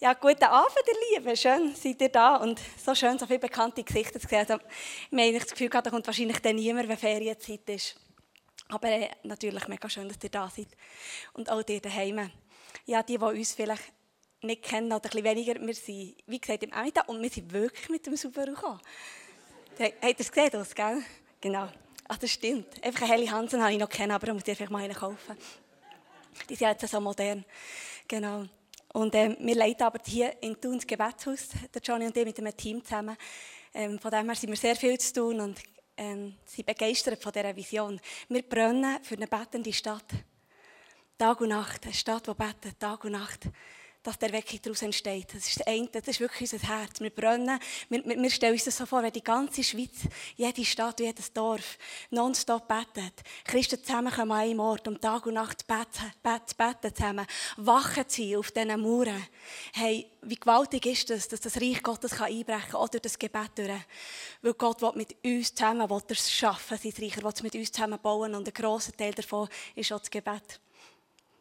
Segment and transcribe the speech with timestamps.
[0.00, 1.36] Ja, guten Abend, ihr Lieben.
[1.36, 4.40] Schön, seid ihr da und so schön, so viele bekannte Gesichter zu sehen.
[4.40, 4.58] Also,
[5.10, 7.94] wir haben das Gefühl gehabt, da kommt wahrscheinlich dann niemand, wenn Ferienzeit ist.
[8.68, 10.66] Aber äh, natürlich mega schön, dass ihr da seid.
[11.32, 12.28] Und auch ihr daheim.
[12.86, 13.84] Ja, die, die uns vielleicht
[14.42, 17.52] nicht kennen oder ein bisschen weniger, wir sind, wie gesagt, im Emmental und wir sind
[17.52, 18.80] wirklich mit dem Subaru gekommen.
[19.78, 21.04] Habt ihr es gesehen, das, gell?
[21.40, 21.68] Genau.
[22.08, 22.82] Ach, das stimmt.
[22.84, 24.94] Einfach eine Helle Hansen habe ich noch kennen, aber da muss ich einfach mal einen
[24.94, 25.38] kaufen.
[26.48, 27.44] Die sind jetzt so modern.
[28.08, 28.46] Genau.
[28.94, 32.38] Und ähm, wir leiten aber hier in Thun das Gebetshaus, der Johnny und ich mit
[32.38, 33.16] einem Team zusammen.
[33.74, 35.60] Ähm, von dem her sind wir sehr viel zu tun und
[35.96, 38.00] ähm, sind begeistert von dieser Vision.
[38.28, 40.06] Wir brennen für eine bettende Stadt.
[41.18, 43.48] Tag und Nacht, eine Stadt, die betet, Tag und Nacht
[44.04, 45.34] dass der Weckung daraus entsteht.
[45.34, 47.00] Das ist das eine, das ist wirklich unser Herz.
[47.00, 47.58] Wir brennen,
[47.88, 50.02] wir, wir, wir stellen uns das so vor, wenn die ganze Schweiz,
[50.36, 51.78] jede Stadt jedes Dorf
[52.10, 53.14] nonstop betet.
[53.44, 57.26] Christen zusammenkommen an einem Ort, um Tag und Nacht beten, beten, beten zusammen,
[57.56, 59.26] wachen zu auf diesen Mauern.
[59.72, 63.18] Hey, wie gewaltig ist das, dass das Reich Gottes kann einbrechen kann, auch durch das
[63.18, 63.70] Gebet durch.
[64.42, 67.54] Weil Gott will mit uns zusammen will er schaffen, sein Reich, er will es mit
[67.54, 70.60] uns zusammen bauen und ein grosser Teil davon ist auch das Gebet.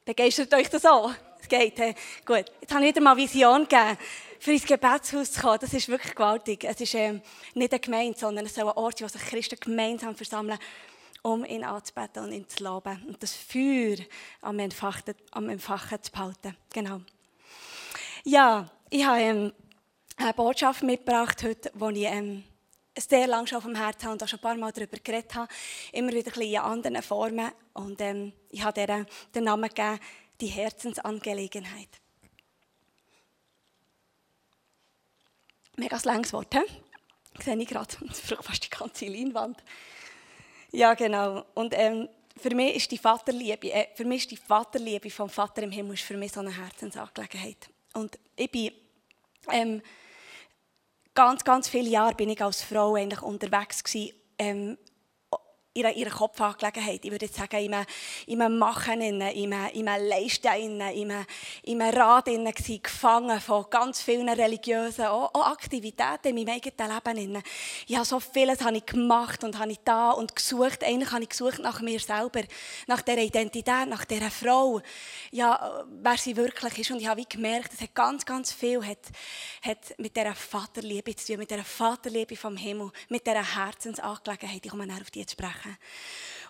[0.05, 1.11] Begeistert euch das auch?
[1.47, 1.79] Geht.
[1.79, 1.95] He?
[2.25, 2.45] Gut.
[2.61, 3.97] Jetzt habe ich wieder mal Vision gegeben,
[4.39, 5.59] für ins Gebetshaus zu kommen.
[5.59, 6.63] Das ist wirklich gewaltig.
[6.63, 7.21] Es ist ähm,
[7.53, 10.59] nicht eine Gemeinde, sondern es soll ein Ort, wo sich Christen gemeinsam versammeln,
[11.21, 13.03] um ihn anzubeten und ihn zu loben.
[13.07, 13.97] Und das Feuer
[14.41, 16.57] am Entfachen, am Entfachen zu behalten.
[16.73, 17.01] Genau.
[18.23, 19.53] Ja, ich habe ähm,
[20.17, 22.43] eine Botschaft mitgebracht heute, die ich ähm,
[22.97, 25.33] sehr lange schon auf dem Herzen habe und auch schon ein paar Mal darüber geredet
[25.35, 25.47] habe.
[25.91, 27.51] Immer wieder ein bisschen in anderen Formen.
[27.73, 29.99] Und ähm, ich habe ihr den Namen gegeben,
[30.41, 31.89] die Herzensangelegenheit.
[35.75, 36.61] Mega langes Wort, he?
[37.41, 37.95] Sehe ich gerade.
[38.07, 39.63] Das braucht fast die ganze Leinwand.
[40.71, 41.45] Ja, genau.
[41.55, 45.63] Und ähm, für mich ist die Vaterliebe, äh, für mich ist die Vaterliebe vom Vater
[45.63, 47.69] im Himmel ist für mich so eine Herzensangelegenheit.
[47.93, 48.71] Und ich bin
[49.51, 49.81] ähm,
[51.13, 54.77] ganz, ganz viele Jahre bin ich als Frau eigentlich unterwegs gewesen, ähm,
[55.75, 57.03] in ihrer Kopfangelegenheit.
[57.03, 57.85] Ich würde jetzt sagen, in einem,
[58.27, 61.25] in einem Machen, in einem, in einem Leisten, in einem,
[61.63, 62.29] in einem Rad
[62.83, 67.43] gefangen von ganz vielen religiösen auch, auch Aktivitäten in meinem eigenen Leben.
[67.87, 70.83] Ja, so vieles habe ich gemacht und habe ich da und gesucht.
[70.83, 72.41] Eigentlich habe ich gesucht nach mir selber,
[72.85, 74.79] nach dieser Identität, nach dieser Frau,
[75.31, 76.91] ja, wer sie wirklich ist.
[76.91, 78.99] Und ich habe gemerkt, es hat ganz, ganz viel hat,
[79.63, 84.63] hat mit dieser Vaterliebe zu tun, mit dieser Vaterliebe vom Himmel, mit dieser Herzensangelegenheit.
[84.63, 85.77] Ich komme näher auf die zu sprechen machen.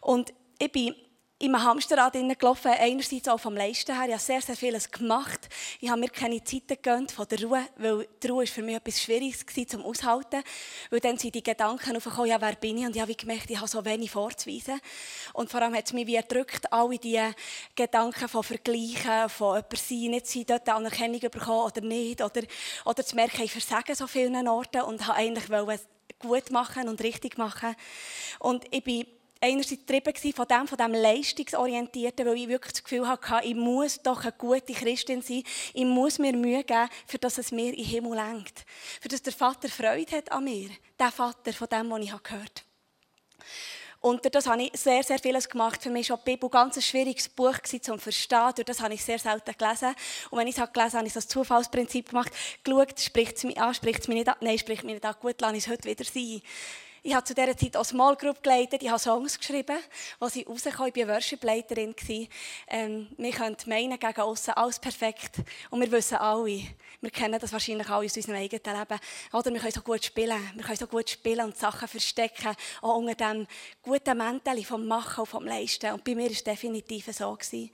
[0.01, 0.95] Und ich bin
[1.43, 4.05] in einem Hamsterrad gelaufen, einerseits auch vom Leisten her.
[4.05, 5.49] Ich habe sehr, sehr vieles gemacht.
[5.81, 8.75] Ich habe mir keine Zeit gegönnt von der Ruhe, weil die Ruhe war für mich
[8.75, 10.41] etwas Schwieriges zum Aushalten.
[10.89, 12.85] Weil dann sind die Gedanken aufgekommen, ja, wer bin ich?
[12.85, 14.79] Und ich habe gemerkt, ich habe so wenig vorzuweisen.
[15.33, 17.35] Und vor allem hat es mich wie erdrückt, alle diese
[17.75, 22.21] Gedanken von Vergleichen, von jemand sein, nicht sein, dort Anerkennung bekommen oder nicht.
[22.21, 22.43] Oder,
[22.85, 25.49] oder zu merken, ich versage so vielen Orten und habe eigentlich
[26.23, 27.75] gut machen und richtig machen.
[28.39, 29.05] Und ich bin
[29.43, 34.01] einerseits getrieben von dem, von dem Leistungsorientierten, weil ich wirklich das Gefühl hatte, ich muss
[34.01, 35.43] doch eine gute Christin sein.
[35.73, 38.65] Ich muss mir Mühe geben, für dass es mir in den Himmel lenkt.
[39.01, 40.69] Für dass der Vater Freude hat an mir.
[40.97, 42.73] Der Vater von dem, was ich gehört habe.
[44.03, 45.81] Und durch das habe ich sehr, sehr vieles gemacht.
[45.81, 48.51] Für mich war die Bibel ein ganz schwieriges Buch zum Verstehen.
[48.53, 49.95] Durch das habe ich sehr selten gelesen.
[50.29, 52.33] Und wenn ich es gelesen habe, habe ich das Zufallsprinzip gemacht.
[52.65, 54.35] Geschaut, spricht es mich an, spricht es mich nicht an.
[54.41, 55.15] Nein, spricht mich nicht an.
[55.21, 56.41] Gut, lasse ich es heute wieder sein.
[57.05, 59.75] Ich habe zu dieser Zeit auch Small Group geleitet, ich habe Songs geschrieben,
[60.21, 60.89] wo sie rauskommen.
[60.95, 61.93] Ich war Worship-Leiterin.
[62.69, 65.35] Ähm, wir können meinen gegen außen alles perfekt.
[65.69, 66.61] Und wir wissen alle,
[67.01, 68.99] wir kennen das wahrscheinlich alle aus unserem eigenen Leben.
[69.33, 70.39] Oder wir können so gut spielen.
[70.55, 73.47] Wir können so gut spielen und Sachen verstecken, auch unter dem
[73.81, 75.91] guten Mäntel vom Machen und vom Leisten.
[75.91, 77.33] Und bei mir war es definitiv so.
[77.33, 77.69] Gewesen.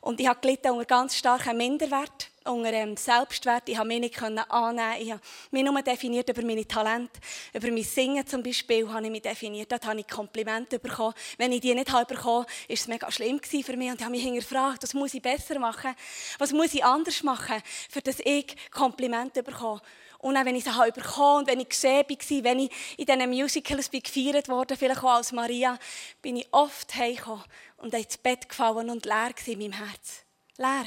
[0.00, 3.68] Und ich habe gelitten unter ganz starken Minderwert, unter ähm, Selbstwert.
[3.68, 7.20] Ich habe mich nicht annehmen Ich habe mich nur definiert über meine Talente.
[7.52, 9.72] Über mein Singen zum Beispiel habe ich mich definiert.
[9.72, 11.14] Dort habe ich Komplimente bekommen.
[11.38, 13.90] Wenn ich die nicht habe bekommen, war es mega schlimm für mich.
[13.90, 15.94] Und ich habe mich hinterfragt, was muss ich besser machen?
[16.38, 19.80] Was muss ich anders machen, für dass ich Komplimente bekomme?
[20.18, 23.04] Und auch wenn ich sie habe bekommen und wenn ich gesehen war, wenn ich in
[23.04, 25.78] diesen Musicals bin gefeiert wurde, vielleicht auch als Maria,
[26.22, 27.44] bin ich oft heimgekommen
[27.76, 30.24] und ins Bett gefallen und leer in meinem Herz.
[30.56, 30.86] Leer.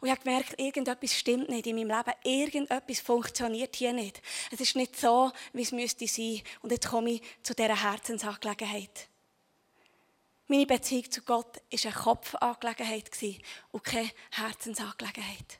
[0.00, 2.12] Und ich habe gemerkt, irgendetwas stimmt nicht in meinem Leben.
[2.24, 4.20] Irgendetwas funktioniert hier nicht.
[4.50, 6.42] Es ist nicht so, wie es müsste sein.
[6.62, 9.08] Und jetzt komme ich zu dieser Herzensangelegenheit.
[10.48, 13.10] Meine Beziehung zu Gott war eine Kopfangelegenheit
[13.72, 15.58] und keine Herzensangelegenheit.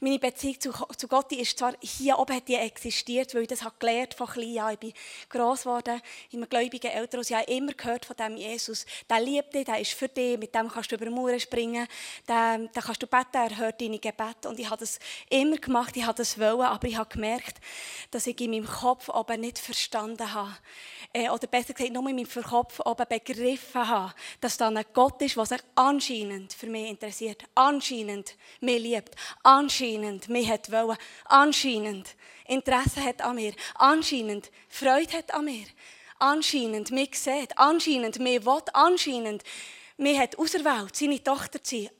[0.00, 3.48] Meine Beziehung zu, zu Gott die ist zwar hier oben hat die existiert, weil ich
[3.48, 4.72] das habe gelernt von klein an.
[4.74, 4.92] Ich bin
[5.28, 6.00] gross geworden
[6.30, 7.30] in einem gläubigen Elternhaus.
[7.30, 8.86] Ich habe immer gehört von dem Jesus.
[9.08, 11.86] Der liebt dich, der ist für dich, mit dem kannst du über Mauern springen,
[12.28, 14.48] den, kannst du beten, er hört deine Gebete.
[14.48, 14.98] Und ich habe das
[15.28, 17.58] immer gemacht, ich habe das wollen, aber ich habe gemerkt,
[18.10, 20.56] dass ich in meinem Kopf oben nicht verstanden habe.
[21.12, 25.20] Äh, oder besser gesagt, nur in meinem Kopf oben begriffen habe, dass da ein Gott
[25.22, 29.69] ist, der sich anscheinend für mich interessiert, anscheinend mich liebt, anscheinend
[30.28, 30.96] mich hat wollen,
[31.26, 32.16] anscheinend.
[32.46, 34.50] Interesse hat an mir, anscheinend.
[34.68, 35.66] Freude hat an mir,
[36.18, 36.90] anscheinend.
[36.90, 38.18] Mich sieht, anscheinend.
[38.18, 39.44] Mich will, anscheinend.
[39.96, 41.90] Mich hat auserwählt, seine Tochter zu sein.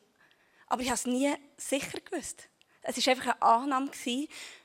[0.66, 2.48] Aber ich habe es nie sicher gewusst.
[2.82, 3.90] Es war einfach eine Annahme,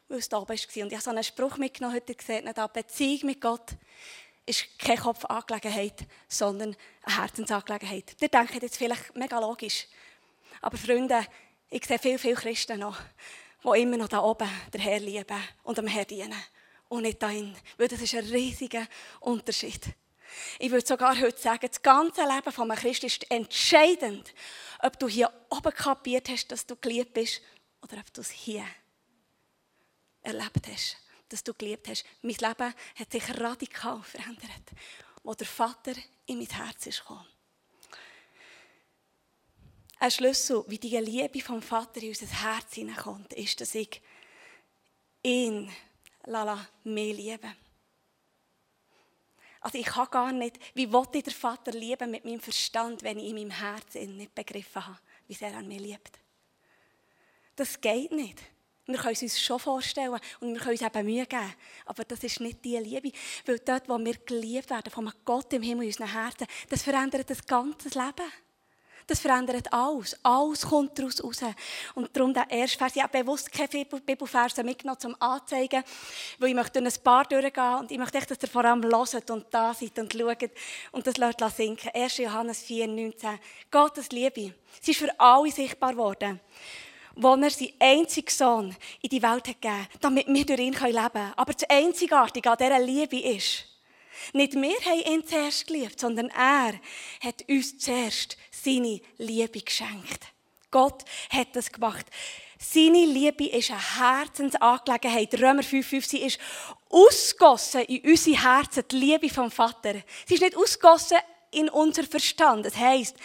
[0.08, 0.84] weil es da oben war.
[0.84, 3.72] Und ich habe so einen Spruch mitgenommen heute gesehen, da Beziehung mit Gott
[4.46, 8.16] ist keine Kopfangelegenheit, sondern eine Herzensangelegenheit.
[8.20, 9.88] Ihr denkt jetzt vielleicht mega logisch.
[10.62, 11.26] Aber Freunde,
[11.70, 12.98] ich sehe viele, viele Christen noch,
[13.64, 16.44] die immer noch da oben den Herrn lieben und dem Herrn dienen.
[16.88, 17.56] Und nicht dahin.
[17.78, 18.88] Weil das ist ein riesiger
[19.20, 19.82] Unterschied.
[20.60, 24.34] Ich würde sogar heute sagen, das ganze Leben von einem Christ ist entscheidend,
[24.80, 27.42] ob du hier oben kapiert hast, dass du geliebt bist,
[27.82, 28.66] oder ob du es hier
[30.22, 30.98] erlebt hast
[31.30, 32.06] dass du geliebt hast.
[32.22, 34.72] Mein Leben hat sich radikal verändert,
[35.24, 35.94] wo der Vater
[36.26, 37.28] in mein Herz ist gekommen.
[40.00, 44.02] Ein Schlüssel, wie die Liebe vom Vater in unser Herz hineinkommt, ist, dass ich
[45.24, 45.72] ihn
[46.26, 47.56] lala, mehr liebe.
[49.62, 53.18] Also ich kann gar nicht, wie wollte ich den Vater lieben mit meinem Verstand, wenn
[53.18, 56.20] ich in meinem Herzen nicht begriffen habe, wie sehr er mich liebt.
[57.56, 58.40] Das geht nicht.
[58.86, 61.54] Wir können es uns schon vorstellen und wir können uns eben Mühe geben.
[61.86, 63.12] Aber das ist nicht die Liebe.
[63.48, 67.28] Weil dort, wo wir geliebt werden von Gott im Himmel in unseren Herzen, das verändert
[67.28, 68.32] das ganze Leben.
[69.08, 70.18] Das verändert alles.
[70.24, 71.40] Alles kommt daraus raus.
[71.94, 72.96] Und darum der erste Vers.
[72.96, 75.84] Ich habe bewusst keine Bibelverse mitgenommen, um anzuzeigen,
[76.40, 79.30] weil ich möchte ein paar durchgehen und ich möchte echt, dass ihr vor allem hört
[79.30, 80.50] und da seid und schaut
[80.92, 81.92] und das lasst sinken.
[81.94, 82.18] 1.
[82.18, 83.40] Johannes 4, 19.
[83.70, 84.56] Gottes Liebe.
[84.82, 86.40] Sie ist für alle sichtbar geworden
[87.18, 90.74] wo er seinen einzigen Sohn in die Welt hat gegeben hat, damit wir durch ihn
[90.74, 91.34] leben können.
[91.38, 93.64] Aber das Einzigartige an dieser Liebe ist,
[94.34, 96.74] nicht wir haben ihn zuerst geliebt, sondern er
[97.22, 100.26] hat uns zuerst seine Liebe geschenkt.
[100.72, 102.06] Gott hat das gemacht.
[102.60, 105.34] Seine Liebe ist eine Herzensangelegenheit.
[105.36, 106.06] Römer 5,5.
[106.06, 106.40] Sie ist
[106.90, 109.96] ausgossen in unsere Herzen, die Liebe vom Vater.
[110.26, 111.18] Sie ist nicht ausgossen
[111.56, 112.66] in unser Verstand.
[112.66, 113.16] Das heisst,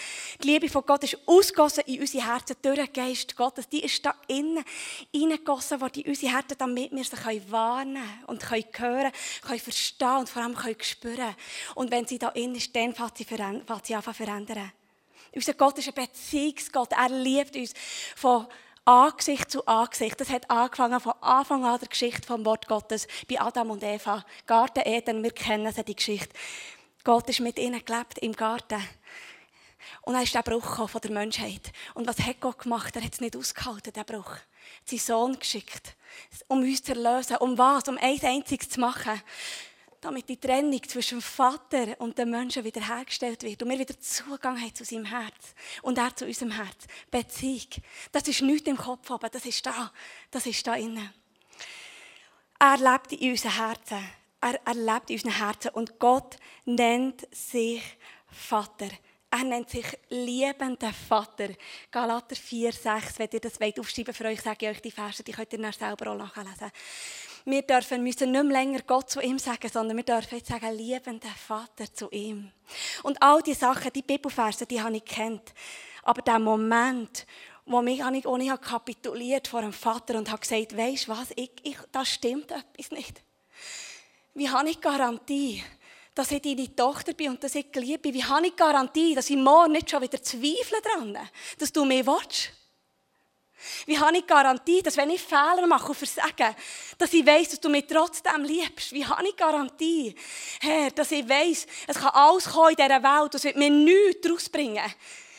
[0.43, 3.69] die Liebe von Gott ist ausgossen in unsere Herzen durch den Geist Gottes.
[3.69, 4.65] Die ist da innen
[5.15, 9.13] reingegossen worden in unsere Herzen, damit wir sie warnen und können hören,
[9.43, 11.35] können verstehen und vor allem können spüren.
[11.75, 14.73] Und wenn sie da innen ist, dann fängt sie, fängt sie an verändern.
[15.35, 16.93] Unser Gott ist ein Beziehungsgott.
[16.93, 17.73] Er liebt uns
[18.17, 18.47] von
[18.85, 20.21] Angesicht zu Angesicht.
[20.21, 24.25] Das hat angefangen von Anfang an der Geschichte vom Wort Gottes bei Adam und Eva.
[24.47, 26.35] Garten Eden, wir kennen sie, die Geschichte.
[27.05, 28.83] Gott ist mit ihnen gelebt im Garten.
[30.03, 31.73] Und dann ist der Bruch von der Menschheit.
[31.95, 32.95] Und was hat Gott gemacht?
[32.97, 34.33] Er hat es nicht ausgehalten, der Bruch.
[34.33, 34.41] Er
[34.85, 35.97] seinen Sohn geschickt,
[36.49, 37.37] um uns zu erlösen.
[37.39, 37.89] Um was?
[37.89, 39.21] Um eins einziges zu machen.
[40.01, 43.63] Damit die Trennung zwischen dem Vater und dem Menschen wiederhergestellt wird.
[43.63, 45.55] Und wir wieder Zugang haben zu seinem Herz.
[45.83, 46.87] Und er zu unserem Herz.
[47.11, 47.69] Beziehung.
[48.13, 49.93] Das ist nicht im Kopf, aber das ist da.
[50.31, 51.13] Das ist da innen.
[52.59, 57.83] Er lebt in unseren Herzen er, er lebt in unseren Herzen und Gott nennt sich
[58.31, 58.89] Vater.
[59.33, 61.51] Er nennt sich liebender Vater.
[61.91, 65.23] Galater 4, 6, wenn ihr das wollt, aufschreiben für euch, sage ich euch die Verse,
[65.23, 66.73] die könnt ihr dann selber auch nachlesen.
[67.45, 70.75] Wir dürfen, müssen nicht mehr länger Gott zu ihm sagen, sondern wir dürfen jetzt sagen,
[70.77, 72.51] liebender Vater zu ihm.
[73.05, 75.55] Und all die Sachen, die Bibelverse, die habe ich kennt.
[76.03, 77.25] Aber der Moment,
[77.67, 81.53] wo mich ich, wo ich kapituliert vor dem Vater und habe gesagt, weisst was, ich,
[81.63, 83.23] ich, das stimmt etwas nicht.
[84.35, 85.63] Wie habe ich Garantie,
[86.15, 88.15] dass ich deine Tochter bin und dass ich geliebt bin?
[88.15, 91.19] Wie habe ich Garantie, dass ich morgen nicht schon wieder zweifle dran,
[91.59, 92.53] dass du mich willst?
[93.87, 96.57] Wie habe ich Garantie, dass wenn ich Fehler mache und versage,
[96.97, 98.93] dass ich weiß, dass du mich trotzdem liebst?
[98.93, 100.15] Wie habe ich Garantie,
[100.61, 104.23] Herr, dass ich weiß, es kann alles kommen in dieser Welt, das wird mir nichts
[104.23, 104.95] daraus bringen.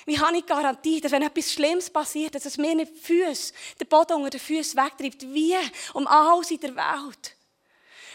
[0.06, 3.54] Wie habe ich Garantie, dass wenn etwas Schlimmes passiert, dass es mir nicht die Füße,
[3.80, 5.56] den Boden unter den Füßen wegtreibt, wie
[5.94, 7.38] um alles in der Welt?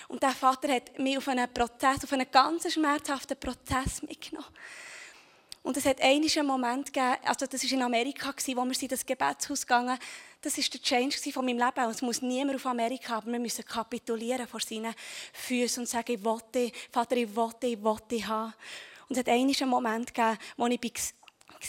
[0.09, 4.49] Und der Vater hat mich auf einen Prozess, auf einen ganz schmerzhaften Prozess mitgenommen.
[5.67, 9.05] Und es hat einen Moment gegeben, also das war in Amerika, wo wir in das
[9.05, 9.99] Gebetshaus gegangen
[10.41, 11.87] Das war der Change von meinem Leben.
[11.87, 14.95] Und es muss niemand auf Amerika, aber wir müssen kapitulieren vor seinen
[15.33, 17.29] Füßen und sagen, ich dich, Vater, ich
[17.61, 18.55] dich, ich dich haben.
[19.09, 20.81] Und es hat einen Moment gegeben, wo ich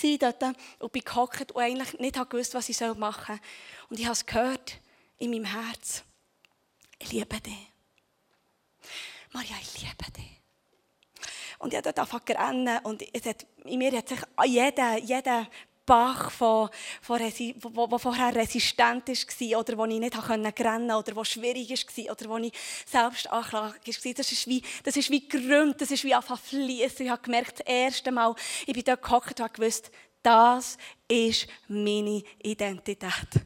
[0.04, 3.40] war dort und bin gehockt und eigentlich nicht gewusst, was ich machen soll.
[3.90, 4.80] Und ich habe es gehört
[5.18, 6.04] in meinem Herz.
[7.00, 7.77] Ich liebe dich.
[9.34, 10.42] Maria, ich liebe dich.
[11.60, 15.48] Und ich habe dort angefangen rennen und es hat, in mir hat sich jeder, jeder
[15.88, 16.70] Bach, von,
[17.02, 17.20] von
[18.00, 22.38] vorher resistent war oder wo ich nicht rennen konnte oder wo schwierig war oder wo
[22.38, 22.52] ich
[22.86, 24.14] selbst anklagend war.
[24.14, 27.06] Das ist wie, das ist wie Grund, das ist wie einfach fließen.
[27.06, 29.90] Ich habe gemerkt, das erste Mal, ich bin dort gehockt und gewusst,
[30.22, 33.46] das ist meine Identität.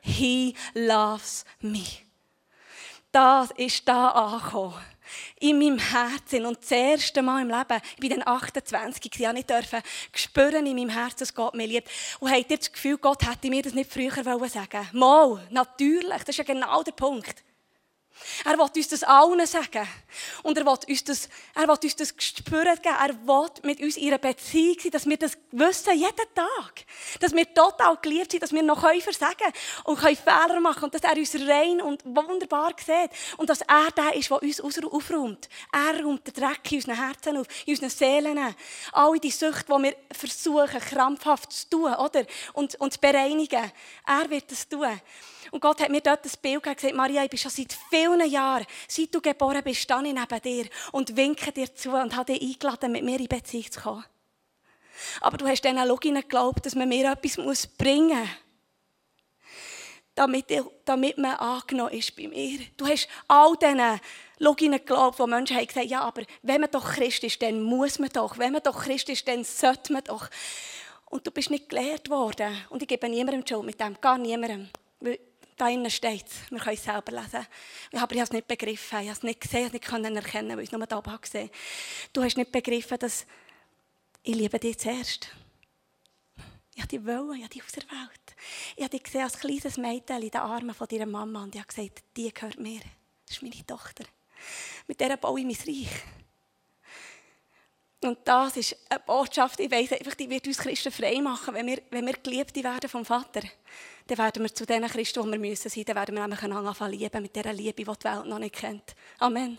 [0.00, 1.84] He loves me.
[3.12, 4.74] Das ist da angekommen
[5.40, 6.46] in meinem Herzen.
[6.46, 9.82] Und das erste Mal im Leben, ich bin dann 28, ich nicht dürfen
[10.14, 11.90] spüren in meinem Herzen, dass Gott mich liebt.
[12.20, 14.88] Und habt ihr das Gefühl, Gott hätte mir das nicht früher sagen wollen?
[14.92, 17.42] Mal, natürlich, das ist ja genau der Punkt.
[18.44, 19.86] Er will uns das allen sagen.
[20.42, 22.96] Und er will uns das, er will uns das spüren geben.
[23.00, 26.84] Er will mit uns in einer Beziehung sein, dass wir das wissen, jeden Tag.
[27.20, 31.02] Dass wir total geliebt sind, dass wir noch versagen können und Fehler machen und dass
[31.02, 33.10] er uns rein und wunderbar sieht.
[33.36, 35.48] Und dass er der ist, der uns aufräumt.
[35.72, 38.54] Er räumt den Dreck in unseren Herzen auf, in unseren Seelen.
[38.92, 42.24] Alle die Süchte, die wir versuchen, krampfhaft zu tun, oder?
[42.52, 43.72] Und, und zu bereinigen.
[44.06, 45.00] Er wird das tun.
[45.50, 48.66] Und Gott hat mir dort das Bild gesagt, Maria, ich bin schon seit vielen Jahren,
[48.86, 52.42] seit du geboren bist, stehe ich neben dir und winke dir zu und habe dich
[52.42, 54.04] eingeladen, mit mir in Beziehung zu kommen.
[55.20, 58.28] Aber du hast diesen Loginen geglaubt, dass man mir etwas bringen muss,
[60.14, 60.46] damit,
[60.84, 62.60] damit man angenommen ist bei mir.
[62.76, 64.00] Du hast all diesen
[64.38, 67.98] Loginen geglaubt, wo Menschen haben gesagt, ja, aber wenn man doch Christ ist, dann muss
[67.98, 68.38] man doch.
[68.38, 70.28] Wenn man doch Christ ist, dann sollte man doch.
[71.06, 72.54] Und du bist nicht gelehrt worden.
[72.68, 74.68] Und ich gebe niemandem Schuld mit dem, gar niemandem.
[75.60, 77.46] Da innen steht Wir können es selber lesen.
[77.92, 79.00] Aber ich habe es nicht begriffen.
[79.00, 81.00] Ich habe es nicht gesehen, ich konnte es nicht erkennen, weil ich es nur da
[81.20, 81.50] gesehen
[82.14, 83.26] Du hast nicht begriffen, dass
[84.22, 85.28] ich liebe dich zuerst.
[86.74, 88.36] Ich habe dich wollen, ich habe dich auserwählt.
[88.74, 91.60] Ich habe dich gesehen als kleines Mädchen in den Armen von deiner Mama und ich
[91.60, 92.80] habe gesagt, die gehört mir.
[93.26, 94.04] Das ist meine Tochter.
[94.86, 95.90] Mit der baue ich mein Reich.
[98.02, 101.66] Und das ist eine Botschaft, ich weiss einfach, die wird uns Christen frei machen, wenn
[101.66, 103.42] wir, wenn wir geliebt werden vom Vater
[104.10, 106.98] dann werden wir zu den Christen, die wir müssen sein, dann werden wir nämlich anfangen
[106.98, 108.96] lieben mit dieser Liebe, die die Welt noch nicht kennt.
[109.18, 109.58] Amen.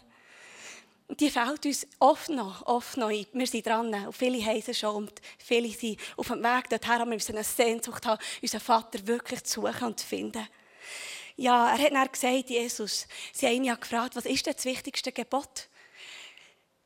[1.07, 3.25] Und die fällt uns oft noch, oft noch ein.
[3.33, 7.05] Wir sind dran, und viele sie schon, und viele sind auf dem Weg dorthin, wir
[7.05, 10.45] müssen eine Sehnsucht haben, unseren Vater wirklich zu suchen und zu finden.
[11.37, 15.11] Ja, er hat dann gesagt, Jesus, sie haben ihn ja gefragt, was ist das wichtigste
[15.11, 15.69] Gebot?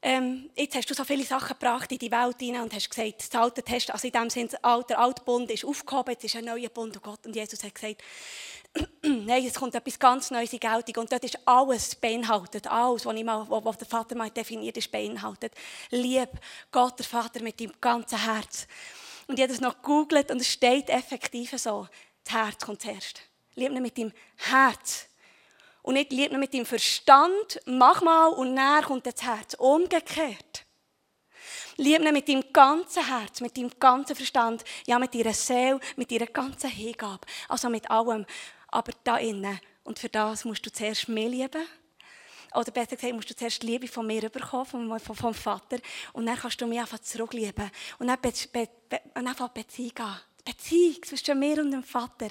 [0.05, 3.21] Ähm, jetzt hast du so viele Sachen gebracht in die Welt hinein und hast gesagt,
[3.21, 6.45] das alte Test, also in dem Sinne, der alte Bund ist aufgehoben, jetzt ist ein
[6.45, 8.03] neuer Bund und Gott und Jesus hat gesagt,
[9.01, 13.15] nein, es kommt etwas ganz Neues in Geltung und dort ist alles beinhaltet, alles, was,
[13.15, 15.53] ich mal, was der Vater mal definiert ist, beinhaltet.
[15.89, 16.29] Lieb
[16.69, 18.67] Gott, der Vater, mit deinem ganzen Herz.
[19.25, 21.87] Und ich habe das noch gegoogelt und es steht effektiv so,
[22.23, 23.21] das Herz kommt zuerst.
[23.55, 25.07] Lieb ihn mit deinem Herz
[25.85, 29.53] und nicht liebt nur mit dem Verstand, mach mal und näher kommt das Herz.
[29.53, 30.65] Umgekehrt.
[31.77, 36.09] Lieb ihn mit deinem ganzen Herz, mit deinem ganzen Verstand, ja, mit deiner Seele, mit
[36.09, 38.25] deiner ganzen Hingabe, also mit allem.
[38.69, 41.67] Aber da innen, und für das musst du zuerst mehr lieben.
[42.55, 45.77] Oder besser gesagt, musst du zuerst Liebe von mir bekommen, vom, vom, vom Vater.
[46.13, 47.69] Und dann kannst du mich einfach zurücklieben.
[47.99, 50.19] Und dann, be, be, be, und einfach Beziehung an.
[50.43, 52.29] Beziehung zwischen mir und dem Vater.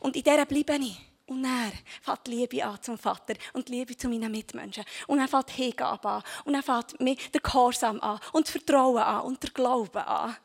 [0.00, 0.96] Und in dieser bleibe ich.
[1.26, 4.84] Und er fängt die Liebe an zum Vater und die Liebe zu meinen Mitmenschen.
[5.08, 6.22] Und er fängt die Hingabe an.
[6.44, 10.36] Und er fängt den Gehorsam an und das Vertrauen an und der Glauben an.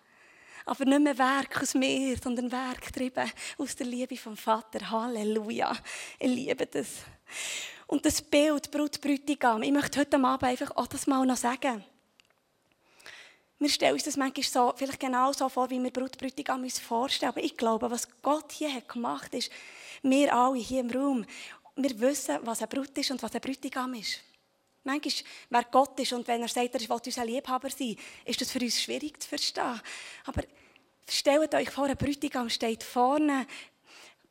[0.66, 4.90] Aber nicht mehr Werk aus mir, sondern Werk getrieben aus der Liebe vom Vater.
[4.90, 5.76] Halleluja.
[6.20, 6.88] Ich liebe das.
[7.88, 11.84] Und das Bild Brut Brütigam, ich möchte heute Abend einfach auch das mal noch sagen.
[13.62, 16.80] Wir stellen uns das manchmal so, vielleicht genau so vor, wie wir Brut Brütigam uns
[16.80, 17.30] vorstellen.
[17.32, 19.52] Aber ich glaube, was Gott hier hat gemacht hat, ist,
[20.02, 21.24] wir alle hier im Raum,
[21.76, 24.20] wir wissen, was ein Brut ist und was ein Brütigam ist.
[24.84, 25.14] Manchmal,
[25.52, 28.58] wer Gott ist und wenn er sagt, er will unser Liebhaber sein, ist das für
[28.62, 29.80] uns schwierig zu verstehen.
[30.26, 30.42] Aber
[31.08, 33.46] stellt euch vor, ein Brütigam steht vorne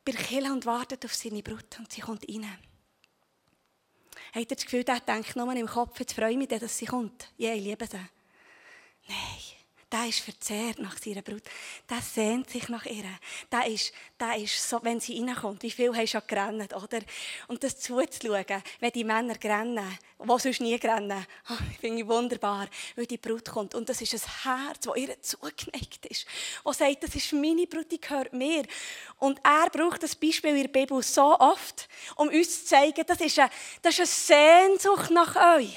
[0.03, 2.59] bei Kille und wartet auf seine Brut und sie kommt rein.
[4.33, 6.85] Habt ihr das Gefühl, der denkt nur im Kopf, jetzt freue ich mich, dass sie
[6.85, 7.29] kommt.
[7.37, 7.97] Ja, ich liebe sie.
[9.07, 11.43] Nein der ist verzehrt nach seiner Brut.
[11.89, 13.03] Der sehnt sich nach ihr.
[13.51, 16.99] Der ist, der ist so, wenn sie reinkommt, wie viel du schon gerannt, oder?
[17.47, 22.67] Und das zuzuschauen, wenn die Männer rennen, die sonst nie rennen, oh, finde ich wunderbar,
[22.95, 23.75] weil die Brut kommt.
[23.75, 26.25] Und das ist ein Herz, das ihr zugeneigt ist.
[26.63, 28.63] Das sagt, das ist meine Brut, die gehört mir.
[29.17, 33.19] Und er braucht das Beispiel in der Bibel so oft, um uns zu zeigen, das
[33.19, 33.49] ist eine,
[33.81, 35.75] das ist eine Sehnsucht nach euch.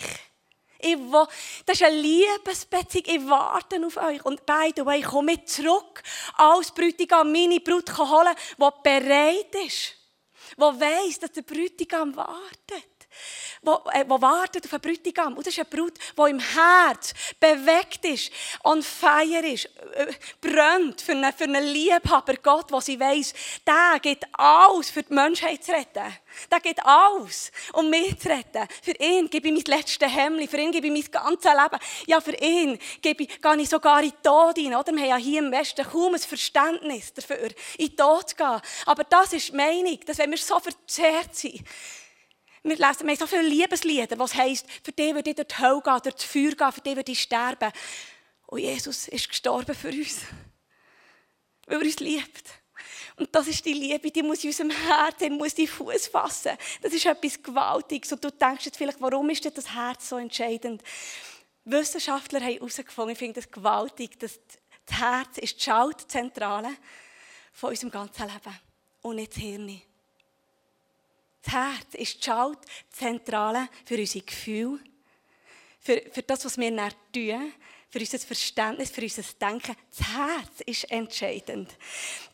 [0.84, 1.26] Ich will,
[1.64, 3.04] das ist eine Liebesbeziehung.
[3.06, 4.24] Ich warte auf euch.
[4.24, 6.02] Und by the way, komm mit zurück
[6.34, 9.94] als Bräutigam meine Brut holen, die bereit ist.
[10.56, 12.94] der weiss, dass der Bräutigam wartet
[13.64, 15.36] wo, äh, wartet auf einen Bräutigam.
[15.36, 18.30] Und das ist eine Brut, die im Herz bewegt ist,
[18.62, 23.32] on fire ist, äh, brennt für einen, für einen Liebhaber Gott, wo sie weiss,
[23.66, 26.12] der geht alles für die Menschheit zu retten.
[26.50, 28.66] Der geht alles, um mich zu retten.
[28.82, 31.78] Für ihn gebe ich mein letztes Hemd, für ihn gebe ich mein ganzes Leben.
[32.06, 34.84] Ja, für ihn gebe ich, gehe ich sogar in den Tod hinein.
[34.84, 38.60] Wir haben ja hier im Westen kaum ein Verständnis dafür, in den Tod zu gehen.
[38.86, 41.62] Aber das ist die Meinung, dass wenn wir so verzerrt sind,
[42.64, 46.00] wir lesen, so viele Liebeslieder, was heisst, für dich würde ich durch die Hölle gehen,
[46.02, 47.72] durch das Feuer gehen, für dich würde ich sterben.
[48.46, 50.22] Und Jesus ist gestorben für uns.
[51.66, 52.50] Weil er uns liebt.
[53.16, 56.52] Und das ist die Liebe, die muss in unserem Herzen, muss die Fuß fassen.
[56.82, 58.12] Das ist etwas Gewaltiges.
[58.12, 60.82] Und du denkst jetzt vielleicht, warum ist das Herz so entscheidend?
[61.64, 64.40] Wissenschaftler haben herausgefunden, ich finde das gewaltig, dass
[64.86, 66.70] das Herz ist die Schaltzentrale
[67.52, 68.58] von unserem ganzen Leben
[69.02, 69.80] und nicht das Hirn.
[71.44, 74.80] Das Herz ist die Schaltzentrale für unsere Gefühle,
[75.80, 77.52] für, für das, was wir dann tun,
[77.90, 79.76] für unser Verständnis, für unser Denken.
[79.96, 81.70] Das Herz ist entscheidend.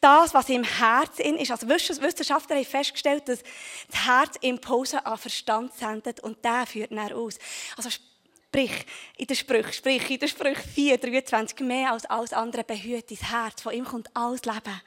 [0.01, 3.43] Das, was im Herz ist, also Wissenschaftler haben festgestellt, dass
[3.91, 7.39] das Herz Impulse an Verstand sendet und der führt dann aus.
[7.77, 8.87] Also sprich
[9.19, 13.29] in der Sprüche, sprich in der Sprüche 4, 23, mehr als alles andere behütet dein
[13.29, 14.81] Herz, von ihm kommt alles Leben.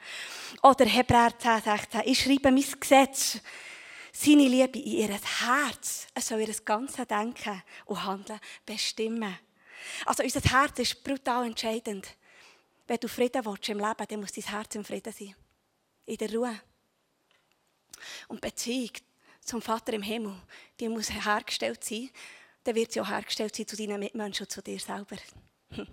[0.62, 3.40] Oder Hebräer 10, 16, ich schreibe mein Gesetz
[4.14, 6.06] seine Liebe in ihr Herz.
[6.14, 9.38] Es soll ihr ganzes Denken und Handeln bestimmen.
[10.06, 12.16] Also unser Herz ist brutal entscheidend.
[12.86, 15.34] Wenn du Frieden willst im Leben, dann muss dein Herz im Frieden sein.
[16.06, 16.60] In der Ruhe.
[18.28, 18.90] Und Beziehung
[19.40, 20.34] zum Vater im Himmel,
[20.78, 22.10] die muss hergestellt sein.
[22.62, 25.16] Dann wird sie auch hergestellt sein zu deinen Mitmenschen und zu dir selber.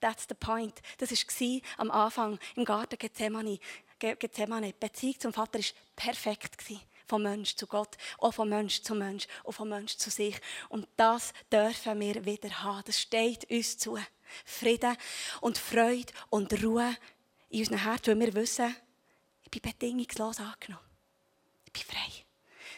[0.00, 0.80] That's the point.
[0.98, 3.58] Das war am Anfang im Garten Gethsemane.
[3.98, 4.68] Gethsemane.
[4.68, 6.62] Die Beziehung zum Vater war perfekt
[7.08, 10.38] vom Mensch zu Gott, auch vom Mensch zu Mensch und vom Mensch zu sich.
[10.68, 12.82] Und das dürfen wir wieder haben.
[12.84, 13.98] Das steht uns zu.
[14.44, 14.96] Frieden
[15.40, 16.94] und Freude und Ruhe
[17.48, 18.76] in unserem Herzen, weil wir wissen,
[19.42, 20.84] ich bin bedingungslos angenommen.
[21.66, 22.24] Ich bin frei.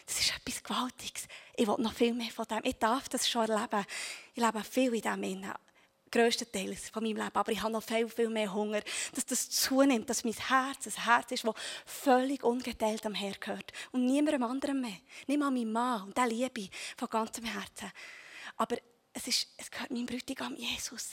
[0.05, 1.27] Das ist etwas Gewaltiges.
[1.55, 2.61] Ich will noch viel mehr von dem.
[2.63, 3.85] Ich darf das schon erleben.
[4.33, 5.19] Ich lebe viel in dem
[6.11, 7.35] grösstenteils von meinem Leben.
[7.35, 8.81] Aber ich habe noch viel, viel mehr Hunger,
[9.13, 13.71] dass das zunimmt, dass mein Herz ein Herz ist, das völlig ungeteilt am Herr gehört.
[13.91, 14.97] Und niemandem anderem mehr.
[15.27, 16.03] Nicht mal meinem Mann.
[16.03, 17.91] Und der liebe ich von ganzem Herzen.
[18.57, 18.77] Aber
[19.13, 21.11] es, ist, es gehört meinem Bräutigam Jesus.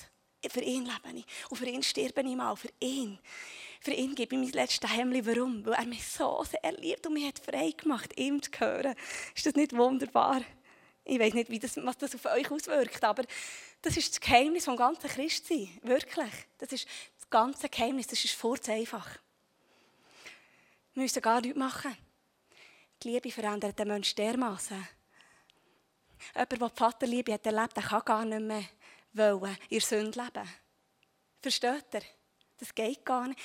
[0.49, 1.27] Für ihn lebe ich.
[1.51, 2.55] Und für ihn sterbe ich mal.
[2.55, 3.19] Für ihn.
[3.81, 5.27] Für ihn gebe ich mein letztes Hemd.
[5.27, 5.65] Warum?
[5.65, 8.95] Weil er mich so sehr liebt und mich hat frei gemacht, ihm zu hören.
[9.35, 10.43] Ist das nicht wunderbar?
[11.05, 13.25] Ich weiß nicht, wie das, was das auf euch auswirkt, aber
[13.83, 15.69] das ist das Geheimnis vom ganzen Christsein.
[15.83, 16.33] Wirklich.
[16.59, 16.87] Das ist
[17.17, 18.07] das ganze Geheimnis.
[18.07, 19.09] Das ist furz einfach.
[20.95, 21.97] Wir müssen gar nichts machen.
[23.03, 24.89] Die Liebe verändert den Menschen dermaßen.
[26.35, 28.65] Jemand, der die Vaterliebe hat erlebt, der kann gar nicht mehr
[29.13, 30.49] wollen, in Sünde leben.
[31.41, 32.03] Versteht ihr?
[32.59, 33.39] Das geht gar nicht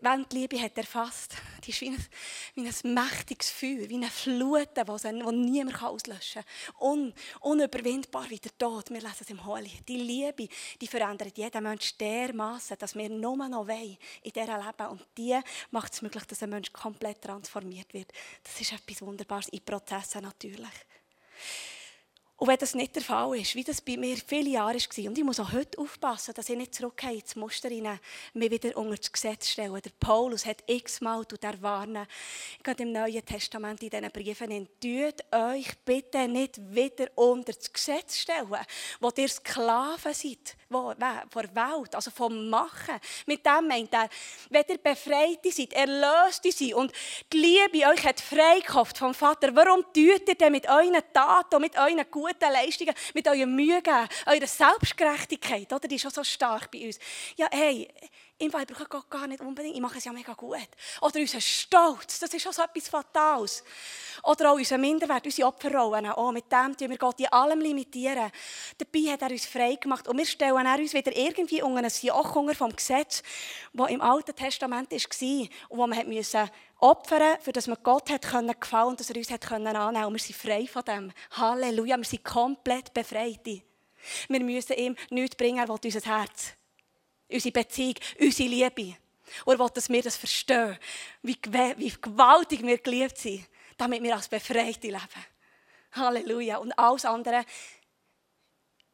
[0.00, 2.06] wenn die Liebe hat erfasst, die ist wie ein,
[2.54, 6.88] wie ein mächtiges Feuer, wie eine Flut, die niemand auslöschen kann.
[6.88, 8.90] Un, unüberwindbar wie der Tod.
[8.90, 9.88] Wir lesen es im Hohelied.
[9.88, 10.48] Die Liebe,
[10.80, 14.90] die verändert jeden Menschen dermaßen, dass wir nur noch wollen in dieser Leben.
[14.90, 15.38] Und die
[15.70, 18.12] macht es möglich, dass ein Mensch komplett transformiert wird.
[18.42, 20.66] Das ist etwas Wunderbares, in Prozessen natürlich.
[22.38, 25.16] Und wenn das nicht der Fall ist, wie das bei mir viele Jahre war, und
[25.16, 27.98] ich muss auch heute aufpassen, dass ich nicht zurückgehe ins Muster rein,
[28.34, 29.80] mich wieder unter das Gesetz stellen.
[29.82, 32.06] Der Paulus hat x-mal er warnen,
[32.62, 37.72] gerade im Neuen Testament in diesen Briefen, in, tut euch bitte nicht wieder unter das
[37.72, 38.54] Gesetz stellen,
[39.00, 40.92] wo ihr Sklaven seid, wo,
[41.30, 42.96] vor Welt, also vom Machen.
[43.24, 44.10] Mit dem meint er,
[44.50, 46.92] wenn ihr befreit seid, erlöst seid und
[47.32, 51.78] die Liebe euch hat freigekauft vom Vater, warum tut ihr denn mit euren Taten mit
[51.78, 55.86] euren guten guten Leistungen, mit eurer Mühe geben, eurer Selbstgerechtigkeit, oder?
[55.86, 56.98] die ist auch so stark bei uns.
[57.36, 57.88] Ja, hey,
[58.38, 60.68] im Fall brauche Gott gar nicht unbedingt, ich mache es ja mega gut.
[61.00, 63.64] Oder unser Stolz, das ist auch so etwas Fatales.
[64.24, 68.30] Oder auch unser Minderwert, unsere Opferrollen, auch mit dem tun wir Gott in allem limitieren.
[68.76, 72.34] Dabei hat er uns frei gemacht und wir stellen uns wieder irgendwie unter ein Joch
[72.54, 73.22] vom Gesetz,
[73.72, 78.22] das im Alten Testament war und wo man musste opfern, für das wir Gott hat
[78.22, 80.06] können gefallen und dass er uns hat können annehmen.
[80.06, 81.12] Und wir sind frei von dem.
[81.32, 83.46] Halleluja, wir sind komplett befreit.
[84.28, 86.56] Wir müssen ihm nichts bringen, er will unser Herz
[87.28, 88.96] unsere Beziehung, unsere Liebe.
[89.44, 90.78] Und er will, dass wir das verstehen,
[91.22, 91.36] wie,
[91.76, 95.24] wie gewaltig wir geliebt sind, damit wir als Befreite leben.
[95.92, 96.58] Halleluja.
[96.58, 97.44] Und alles andere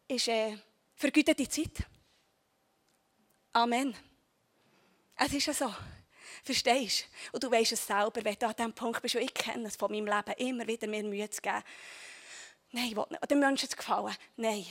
[0.08, 0.56] ist äh,
[0.94, 1.84] vergütete Zeit.
[3.52, 3.94] Amen.
[5.16, 5.74] Es ist ja so.
[6.42, 7.36] Verstehst du?
[7.36, 9.76] Und du weißt es selber, wenn du an diesem Punkt bist, und ich kenne es
[9.76, 11.62] von meinem Leben, immer wieder mir Mühe zu geben.
[12.72, 13.30] Nein, nicht.
[13.30, 14.16] Den Menschen zu gefallen.
[14.36, 14.66] Nein.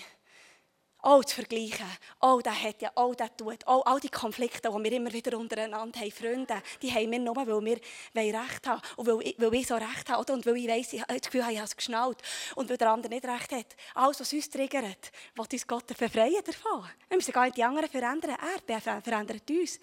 [1.03, 1.85] Oh, zu vergleichen.
[2.19, 3.63] Oh, der hat ja, oh, der tut.
[3.65, 6.11] Oh, all die Konflikte, die wir immer wieder untereinander haben.
[6.11, 7.79] Freunde, die haben wir nur, weil wir
[8.15, 10.31] Recht haben Und weil weil ich so Recht habe.
[10.31, 12.21] Und weil ich weiss, ich habe das Gefühl, ich habe es geschnallt.
[12.55, 13.75] Und weil der andere nicht Recht hat.
[13.95, 16.85] Alles, was uns triggert, will uns Gott befreien davon.
[17.07, 18.37] Wir müssen gar nicht die anderen verändern.
[18.67, 19.79] Er verändert uns.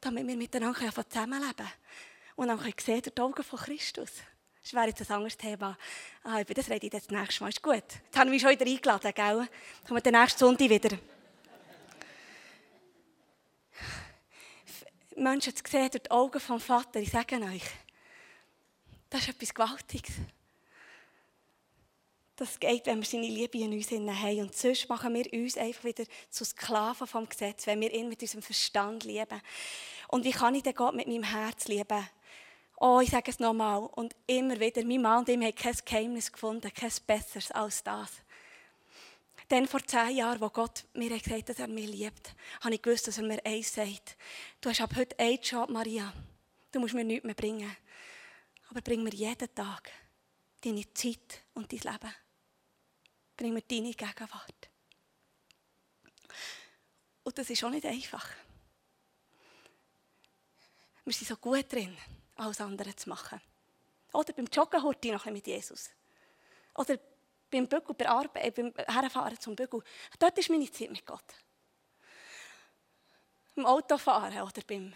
[0.00, 1.70] Damit wir miteinander zusammenleben können.
[2.36, 4.10] Und dann wir sehen durch die Augen von Christus.
[4.62, 5.76] Das wäre jetzt ein anderes Thema.
[6.22, 7.48] Ah, über das rede ich das nächste Mal.
[7.48, 7.74] Ist gut.
[7.76, 9.48] Jetzt haben wir mich schon wieder eingeladen, gell?
[9.86, 10.98] Kommen wir den nächsten Sonntag wieder.
[15.16, 17.64] Menschen zu sehen durch die Augen vom Vater, ich sage euch,
[19.10, 20.14] das ist etwas Gewaltiges.
[22.38, 24.40] Das geht, wenn wir seine Liebe in uns haben.
[24.40, 28.22] Und sonst machen wir uns einfach wieder zu Sklaven vom Gesetz, wenn wir ihn mit
[28.22, 29.42] unserem Verstand lieben.
[30.06, 32.08] Und wie kann ich den Gott mit meinem Herz lieben?
[32.76, 36.30] Oh, ich sage es nochmal und immer wieder, mein Mann und ich haben kein Geheimnis
[36.30, 38.12] gefunden, kein besseres als das.
[39.50, 42.82] Denn vor zehn Jahren, wo Gott mir gesagt hat, dass er mich liebt, habe ich
[42.82, 44.16] gewusst, dass er mir eins sagt.
[44.60, 46.12] Du hast ab heute einen Job, Maria.
[46.70, 47.76] Du musst mir nichts mehr bringen.
[48.70, 49.90] Aber bring mir jeden Tag
[50.62, 52.14] deine Zeit und dein Leben.
[53.38, 54.68] Bring mir deine Gegenwart.
[57.22, 58.28] Und das ist auch nicht einfach.
[61.04, 61.96] Wir sind so gut drin
[62.34, 63.40] alles andere zu machen.
[64.12, 65.90] Oder beim Joggen heute noch ein mit Jesus.
[66.74, 66.98] Oder
[67.50, 69.82] beim Bügel, bei Arbeit, äh, beim Herfahren zum Bügel.
[70.18, 71.24] Dort ist meine Zeit mit Gott.
[73.54, 74.94] Beim Autofahren oder beim,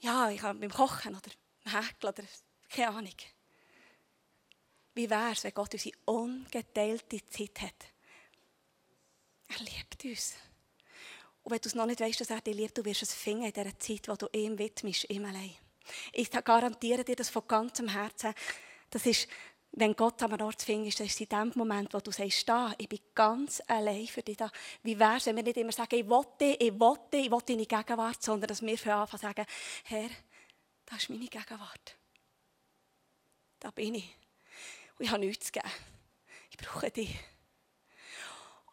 [0.00, 1.30] ja, ich beim Kochen oder
[1.64, 2.24] beim Häkeln oder
[2.68, 3.16] keine Ahnung.
[4.98, 7.86] Wie wäre es, wenn Gott unsere ungeteilte Zeit hat?
[9.48, 10.34] Er liebt uns.
[11.44, 13.44] Und wenn du es noch nicht weißt, dass er dich liebt, du wirst es finden
[13.44, 15.54] in dieser Zeit, wo du ihm widmest, ihm allein.
[16.12, 18.34] Ich garantiere dir das von ganzem Herzen.
[18.90, 19.28] Das ist,
[19.70, 22.88] wenn Gott am Ort findest, das ist in dem Moment, wo du sagst, da, ich
[22.88, 24.50] bin ganz allein für dich da.
[24.82, 26.06] Wie wäre es, wenn wir nicht immer sagen, ich
[26.40, 29.46] dich, ich dich, ich will deine Gegenwart, sondern dass wir für Anfang sagen,
[29.84, 30.10] Herr,
[30.86, 31.96] das ist meine Gegenwart.
[33.60, 34.17] Da bin ich.
[34.98, 35.68] Und ich habe nichts zu geben.
[36.50, 37.16] Ich brauche dich.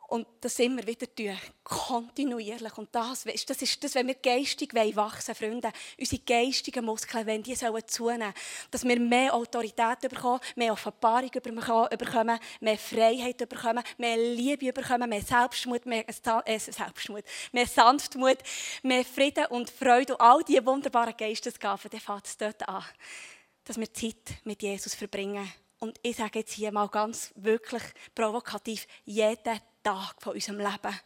[0.08, 2.78] Und das immer wieder tun, kontinuierlich.
[2.78, 7.56] Und das, das ist das, wenn wir geistig wachsen Freunde, unsere geistigen Muskeln, wenn die
[7.56, 8.32] sollen zunehmen,
[8.70, 15.24] dass wir mehr Autorität bekommen, mehr Offenbarung bekommen, mehr Freiheit bekommen, mehr Liebe bekommen, mehr
[15.24, 18.38] Selbstmut, mehr, äh, Selbstmut, mehr Sanftmut,
[18.84, 22.86] mehr Frieden und Freude und all diese wunderbaren Geistesgaben, dann fängt es dort an,
[23.64, 25.52] dass wir Zeit mit Jesus verbringen.
[25.80, 27.84] Und ich sage jetzt hier mal ganz wirklich
[28.14, 31.00] provokativ, jeden Tag von unserem Leben.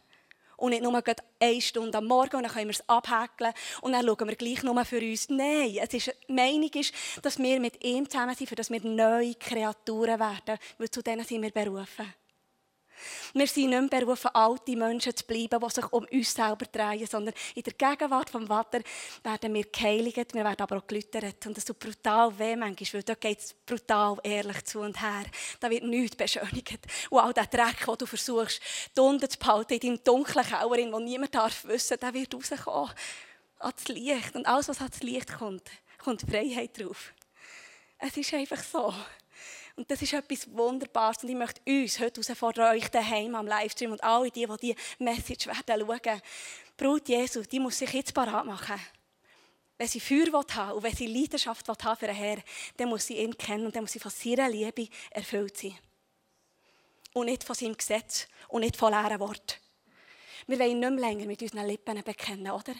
[0.56, 1.02] Und nicht nur
[1.40, 4.62] eine Stunde am Morgen und dann können wir es abhäkeln und dann schauen wir gleich
[4.62, 5.30] nur für uns.
[5.30, 8.82] Nein, es ist, die Meinung ist, dass wir mit ihm zusammen sind, für dass wir
[8.82, 12.12] neue Kreaturen werden, weil zu denen sind wir berufen.
[13.34, 17.06] Wir sind nicht mehr berufen, alte Menschen zu bleiben, die sich um uns selber drehen,
[17.06, 18.80] sondern in der Gegenwart vom Vater
[19.22, 21.46] werden wir geheiligt, wir werden aber auch gelütert.
[21.46, 25.24] Und das tut brutal weh manchmal, weil dort geht es brutal ehrlich zu und her.
[25.60, 26.80] Da wird nichts beschönigt.
[27.10, 28.60] Und all der Dreck, den du versuchst,
[28.98, 32.90] unten zu behalten, in deinem dunklen Keller, wo niemand darf wissen, der wird rauskommen.
[33.58, 34.34] Ans Licht.
[34.34, 37.12] Und alles, was ans Licht kommt, kommt Freiheit drauf.
[37.98, 38.94] Es ist einfach so.
[39.76, 41.22] Und das ist etwas Wunderbares.
[41.22, 44.76] Und ich möchte uns heute herausfordern, euch daheim am Livestream und alle die, die diese
[44.98, 46.22] Message werden schauen.
[46.76, 48.80] Brut Jesu, die muss sich jetzt parat machen.
[49.78, 52.42] Wenn sie Feuer haben und wenn sie Leidenschaft haben für den Herrn,
[52.76, 55.78] dann muss sie ihn kennen und dann muss sie von seiner Liebe erfüllt sein.
[57.14, 59.56] Und nicht von seinem Gesetz und nicht von leeren Worten.
[60.46, 62.74] Wir wollen nicht mehr länger mit unseren Lippen bekennen, oder?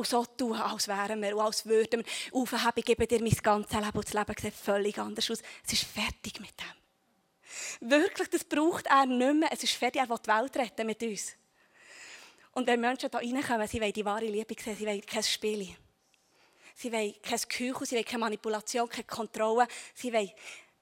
[0.00, 3.36] Und so tun, als wären wir und als würden wir aufheben, ich gebe dir mein
[3.42, 5.42] ganzes Leben und das Leben sieht völlig anders aus.
[5.66, 7.90] Es ist fertig mit dem.
[7.90, 9.50] Wirklich, das braucht er nicht mehr.
[9.52, 11.34] Es ist fertig, er will die Welt retten mit uns.
[12.52, 15.68] Und wenn Menschen hier reinkommen, sie wollen die wahre Liebe sehen, sie wollen kein Spiel.
[16.74, 19.68] Sie wollen kein Küche, sie wollen keine Manipulation, keine Kontrolle.
[19.94, 20.30] Sie wollen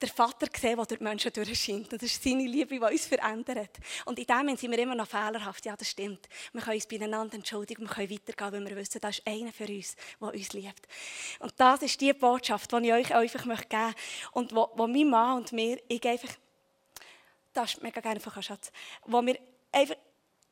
[0.01, 1.93] der Vater sehen, der durch die Menschen durchscheint.
[1.93, 3.79] Das ist seine Liebe, die uns verändert.
[4.05, 5.65] Und in dem Moment sind wir immer noch fehlerhaft.
[5.67, 6.29] Ja, das stimmt.
[6.53, 9.67] Wir können uns beieinander entschuldigen, wir können weitergehen, weil wir wissen, da ist einer für
[9.67, 10.89] uns, der uns liebt.
[11.41, 13.95] Und das ist die Botschaft, die ich euch einfach geben möchte.
[14.33, 16.31] Und wo, wo mein Mann und mir, ich einfach,
[17.53, 18.71] das ist mega gerne von Schatz,
[19.07, 19.39] wo wir
[19.73, 19.97] einfach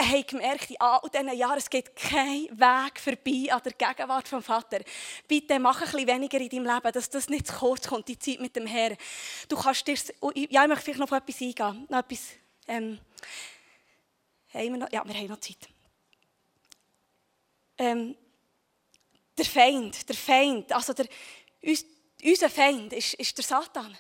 [0.09, 4.43] haben gemerkt, in all diesen Jahren, es geht kein Weg vorbei an der Gegenwart vom
[4.43, 4.81] Vater.
[5.29, 8.19] Bitte mach ein bisschen weniger in deinem Leben, dass das nicht zu kurz kommt, die
[8.19, 8.97] Zeit mit dem Herrn.
[9.49, 9.97] Du kannst dir,
[10.35, 11.87] ja, ich möchte vielleicht noch auf etwas eingehen.
[11.89, 12.21] Noch etwas,
[12.69, 12.99] ähm,
[14.53, 15.69] haben wir noch, ja, wir haben noch Zeit.
[17.79, 18.17] Ähm,
[19.37, 21.07] der Feind, der Feind, also der,
[22.25, 23.97] unser Feind ist, ist der Satan.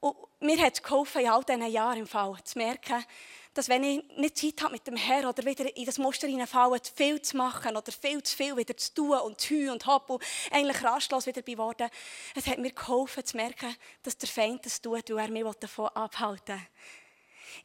[0.00, 3.04] Und mir hat es geholfen, in all diesen Jahren im Fall zu merken,
[3.54, 6.80] dass wenn ich nicht Zeit habe mit dem Herrn oder wieder in das Muster hineinfallen,
[6.94, 10.22] viel zu machen oder viel zu viel wieder zu tun und zu und hopp und
[10.50, 11.88] eigentlich rastlos wieder geworden,
[12.34, 15.88] es hat mir geholfen zu merken, dass der Feind das tut, weil er mich davon
[15.88, 16.66] abhalten will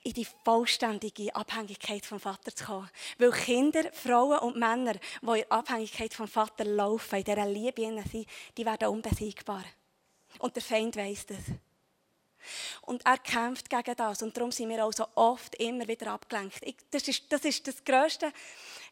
[0.03, 2.89] in die vollständige Abhängigkeit vom Vater zu kommen.
[3.17, 8.27] Weil Kinder, Frauen und Männer, die in Abhängigkeit vom Vater laufen, in dieser Liebe sind,
[8.57, 9.63] die werden unbesiegbar.
[10.39, 11.39] Und der Feind weiss das.
[12.85, 14.21] Und er kämpft gegen das.
[14.21, 16.59] Und darum sind wir auch so oft immer wieder abgelenkt.
[16.61, 18.31] Ich, das, ist, das ist das Größte.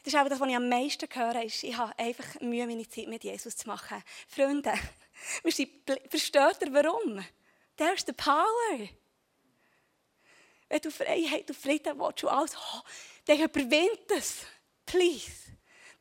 [0.04, 1.44] Das ist auch das, was ich am meisten höre.
[1.44, 4.04] Ist, ich habe einfach Mühe, meine Zeit mit Jesus zu machen.
[4.28, 4.74] Freunde,
[5.44, 5.70] wir sind,
[6.10, 7.24] versteht warum?
[7.78, 8.90] There's the power.
[10.70, 12.80] Wenn du Freiheit und Frieden willst und alles, oh,
[13.26, 14.46] dann überwind es.
[14.86, 15.32] Please.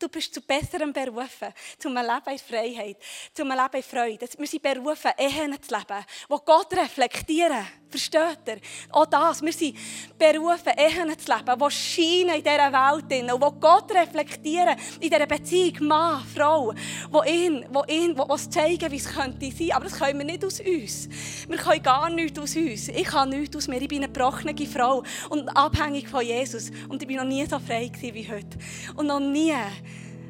[0.02, 2.96] Du bist zu besserem berufen, zu einem Leben in Freiheit,
[3.32, 4.28] zu einem Leben in Freude.
[4.36, 7.64] Wir sind berufen, Ehen zu leben, die Gott reflektieren.
[7.88, 8.56] Versteht ihr?
[8.90, 9.42] Auch das.
[9.42, 9.76] Wir sind
[10.18, 15.26] berufen, Ehen zu leben, die scheinen in dieser Welt und die Gott reflektieren in dieser
[15.26, 19.72] Beziehung Mann, Frau, die ihn, die ihn, die uns zeigen, wie es könnte sein.
[19.72, 21.08] Aber das können wir nicht aus uns.
[21.46, 22.88] Wir können gar nichts aus uns.
[22.88, 23.80] Ich kann nichts aus mir.
[23.80, 26.70] Ich bin eine gebrochene Frau und abhängig von Jesus.
[26.88, 28.58] Und ich war noch nie so frei wie heute.
[28.96, 29.52] Und noch nie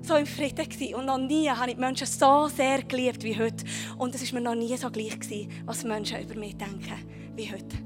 [0.03, 0.95] so im Frieden gewesen.
[0.95, 3.65] und noch nie habe ich die Menschen so sehr geliebt wie heute.
[3.99, 6.95] Und es war mir noch nie so gleich, gewesen, was Menschen über mich denken
[7.37, 7.77] wie heute.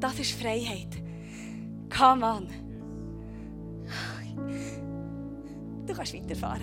[0.00, 1.02] Das ist Freiheit.
[1.96, 2.48] Come on.
[5.86, 6.62] Du kannst weiterfahren.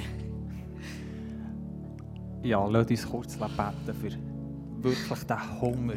[2.43, 5.95] Ja, lass uns kurz beten für wirklich den Hunger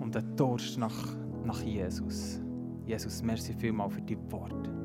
[0.00, 2.40] und den Durst nach, nach Jesus.
[2.86, 4.81] Jesus, merci vielmals für die Worte.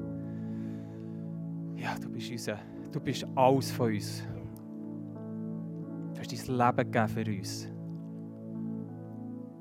[1.78, 2.58] Ja, du bist, unser,
[2.92, 4.24] du bist alles von uns.
[6.13, 7.68] Du hast dein Leben gegeben für uns.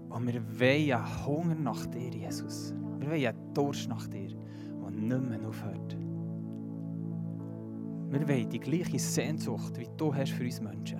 [0.08, 2.74] Und wir wollen Hunger nach dir, Jesus.
[2.98, 5.96] Wir wollen Durst nach dir, der nicht mehr aufhört.
[8.08, 10.98] Wir wollen die gleiche Sehnsucht, wie du hast für uns Menschen.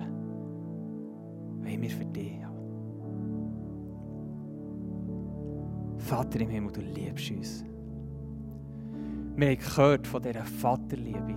[1.61, 2.57] Wollen wir für dich haben.
[5.97, 7.65] Vater im Himmel, du liebst uns.
[9.37, 11.35] Wir haben gehört von dieser Vaterliebe.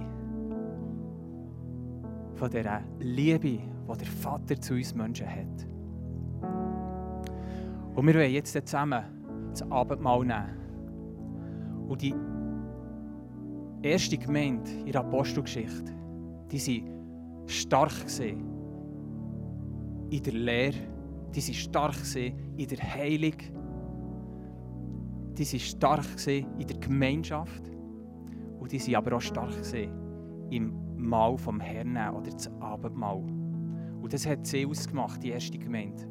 [2.35, 5.67] Von dieser Liebe, die der Vater zu uns Menschen hat.
[7.95, 9.05] Und wir wollen jetzt zusammen
[9.51, 10.57] das Abendmahl nehmen.
[11.89, 12.15] Und die
[13.83, 15.93] erste Gemeinde in der Apostelgeschichte,
[16.51, 18.47] die waren stark gesehen
[20.09, 20.79] in der Lehre,
[21.35, 23.37] die waren stark gesehen in der Heilung,
[25.37, 27.71] die waren stark gesehen in der Gemeinschaft
[28.71, 29.91] und die sind aber auch stark gesehen
[30.51, 33.25] im Mahl vom Herrn oder das Abendmahl.
[34.01, 36.05] Und das hat sie ausgemacht, die erste Gemeinde.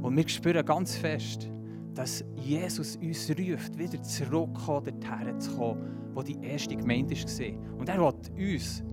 [0.00, 1.50] Und wir spüren ganz fest,
[1.94, 7.78] dass Jesus uns ruft, wieder zurückzukommen, dorthin zu kommen, wo die erste Gemeinde war.
[7.78, 8.84] Und er will uns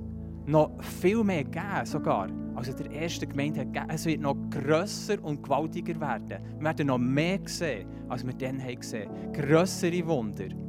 [0.48, 3.92] noch viel mehr geben, sogar, als er der ersten Gemeinde hat gegeben.
[3.92, 6.40] Es wird noch grösser und gewaltiger werden.
[6.58, 9.34] Wir werden noch mehr sehen, als wir dann gesehen haben.
[9.34, 10.69] Grössere Wunder.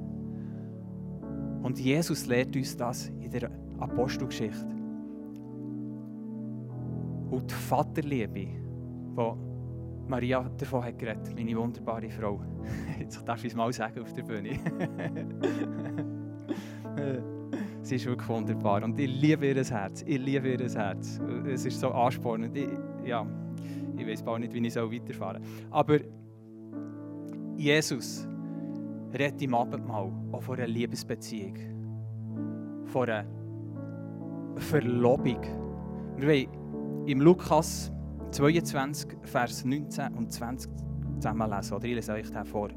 [1.62, 4.66] Und Jesus lehrt uns das in der Apostelgeschichte.
[7.31, 8.59] Und die Vaterliebe, die
[10.09, 12.40] Maria davon hat geredet, meine wunderbare Frau.
[12.99, 14.51] Jetzt darf ich es mal sagen auf der Bühne.
[17.83, 20.05] Sie ist wirklich wunderbar und ich liebe ihr Herz.
[20.07, 21.18] Ich liebe ihr Herz.
[21.46, 22.57] Es ist so anspornend.
[22.57, 22.68] Ich,
[23.05, 23.27] ja,
[23.96, 25.53] ich weiß bald nicht, wie ich so weiterfahren soll.
[25.70, 25.99] Aber
[27.57, 28.29] Jesus
[29.12, 31.57] redet im Abendmahl auch von einer Liebesbeziehung.
[32.87, 33.27] Von einer
[34.57, 35.40] Verlobung.
[36.16, 37.92] Wir wollen im Lukas
[38.31, 40.70] 22, Vers 19 und 20
[41.16, 41.77] zusammenlesen.
[41.77, 42.68] Oder ich lese euch den vor.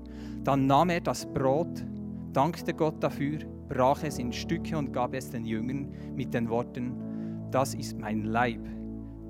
[0.44, 1.86] Dann nahm er das Brot,
[2.32, 6.94] dankte Gott dafür, brach es in Stücke und gab es den Jüngern mit den Worten,
[7.52, 8.62] das ist mein Leib,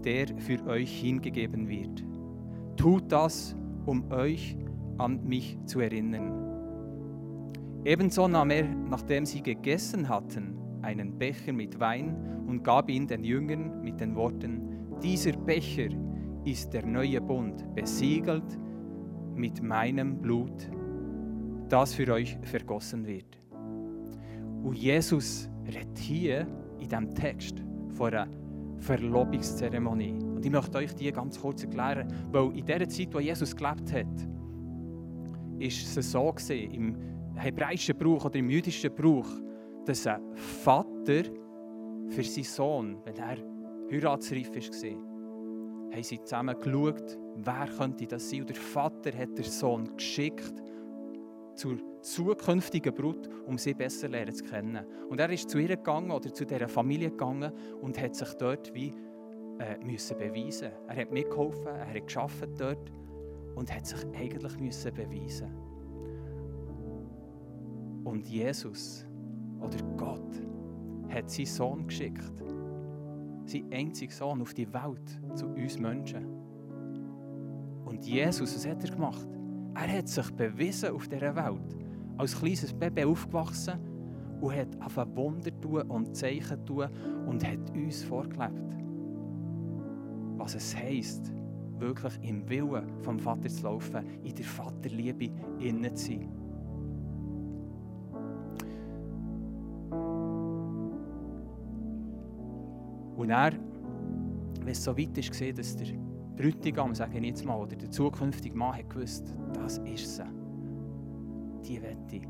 [0.03, 2.03] der für euch hingegeben wird.
[2.77, 4.57] Tut das, um euch
[4.97, 6.42] an mich zu erinnern.
[7.85, 12.15] Ebenso nahm er, nachdem sie gegessen hatten, einen Becher mit Wein
[12.47, 14.61] und gab ihn den Jüngern mit den Worten,
[15.01, 15.89] dieser Becher
[16.45, 18.57] ist der neue Bund, besiegelt
[19.35, 20.69] mit meinem Blut,
[21.67, 23.37] das für euch vergossen wird.
[24.63, 26.47] Und Jesus redet hier
[26.79, 28.27] in diesem Text von einer
[28.77, 30.13] Verlobungszeremonie.
[30.23, 33.91] Und ich möchte euch die ganz kurz erklären, weil in der Zeit, wo Jesus gelebt
[33.91, 34.27] hat,
[35.59, 39.27] ist es so gesehen, im hebräischen Brauch oder im jüdischen Brauch,
[39.85, 41.23] dass ein Vater
[42.07, 43.37] für seinen Sohn, wenn er
[43.91, 48.41] heiratsreif war, haben sie zusammen geschaut, wer könnte das sein.
[48.41, 50.53] Und der Vater hat den Sohn geschickt
[51.55, 54.85] zur zukünftigen Brut, um sie besser lernen zu kennen.
[55.09, 58.73] Und er ist zu ihr gegangen oder zu dieser Familie gegangen und hat sich dort
[58.73, 58.93] wie
[59.59, 60.71] äh, müssen beweisen.
[60.87, 62.91] Er hat mitgeholfen, er hat geschafft dort
[63.55, 65.72] und hat sich eigentlich müssen beweisen.
[68.03, 69.05] Und Jesus
[69.59, 70.41] oder Gott
[71.09, 72.33] hat seinen Sohn geschickt,
[73.45, 76.25] seinen einzigen Sohn auf die Welt zu uns Menschen.
[77.85, 79.27] Und Jesus, was hat er gemacht?
[79.75, 81.77] Er hat sich bewiesen auf dieser Welt.
[82.17, 83.79] Als kleines Baby aufgewachsen
[84.41, 86.87] und hat auf Wunder tun und Zeichen tun
[87.25, 88.75] und hat uns vorgelebt.
[90.37, 91.31] Was es heisst,
[91.79, 96.42] wirklich im Willen vom Vater zu laufen, in der Vaterliebe innen zu sein.
[103.23, 105.87] Und er, wenn es so weit ist, gesehen, dass der
[106.35, 110.23] Bräutigam, sage ich jetzt mal, oder der zukünftige Mann hat gewusst, das ist sie.
[111.65, 112.27] Die Wette.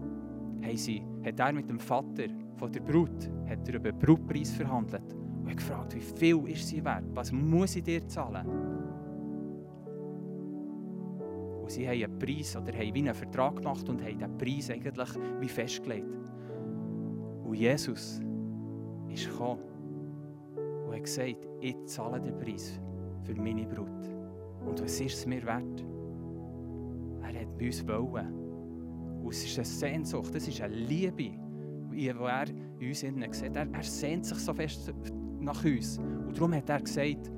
[0.62, 2.28] Haben sie, hat er mit dem Vater
[2.58, 6.68] von der Brut hat er über den Brutpreis verhandelt und hat gefragt, wie viel ist
[6.68, 7.06] sie wert?
[7.16, 8.48] Was muss ich dir zahlen?
[11.60, 14.70] Und sie haben einen Preis oder haben wie einen Vertrag gemacht und haben diesen Preis
[14.70, 16.06] eigentlich wie festgelegt.
[17.44, 18.22] Und Jesus
[19.10, 19.73] ist gekommen
[20.94, 22.80] und hat gesagt, ich zahle den Preis
[23.24, 23.88] für meine Brut.
[24.66, 25.86] Und was ist es mir wert?
[27.22, 28.32] Er hat bei uns wollen.
[29.24, 31.32] Und es ist eine Sehnsucht, es ist eine Liebe,
[31.92, 32.48] die er
[32.80, 33.56] in uns innen sieht.
[33.56, 34.94] Er, er sehnt sich so fest
[35.40, 35.98] nach uns.
[35.98, 37.32] Und darum hat er gesagt,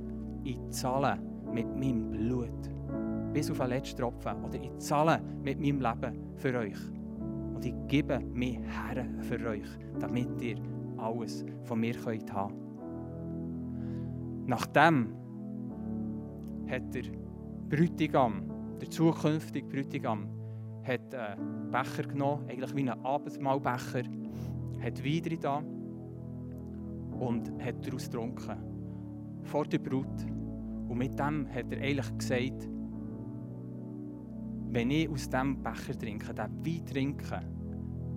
[0.44, 1.18] ich zahle
[1.54, 2.70] mit meinem Blut.
[3.32, 4.44] Bis auf den letzten Tropfen.
[4.44, 6.80] Oder ich zahle mit meinem Leben für euch.
[7.54, 9.68] Und ich gebe mich her für euch,
[10.00, 10.58] damit ihr
[10.98, 12.65] alles von mir könnt haben
[14.48, 15.16] Nachdem
[16.68, 17.04] hat der
[17.70, 18.44] Bräutigam,
[18.80, 20.28] der zukünftige Bräutigam,
[20.84, 24.04] hat einen Becher genommen, eigentlich wie einen Abendmahlbecher,
[24.82, 25.58] hat Wein da
[27.20, 28.56] und hat daraus getrunken.
[29.44, 30.26] Vor der Brut.
[30.88, 32.70] Und mit dem hat er eigentlich gesagt,
[34.70, 37.40] wenn ich aus diesem Becher trinke, diesen Wein trinke,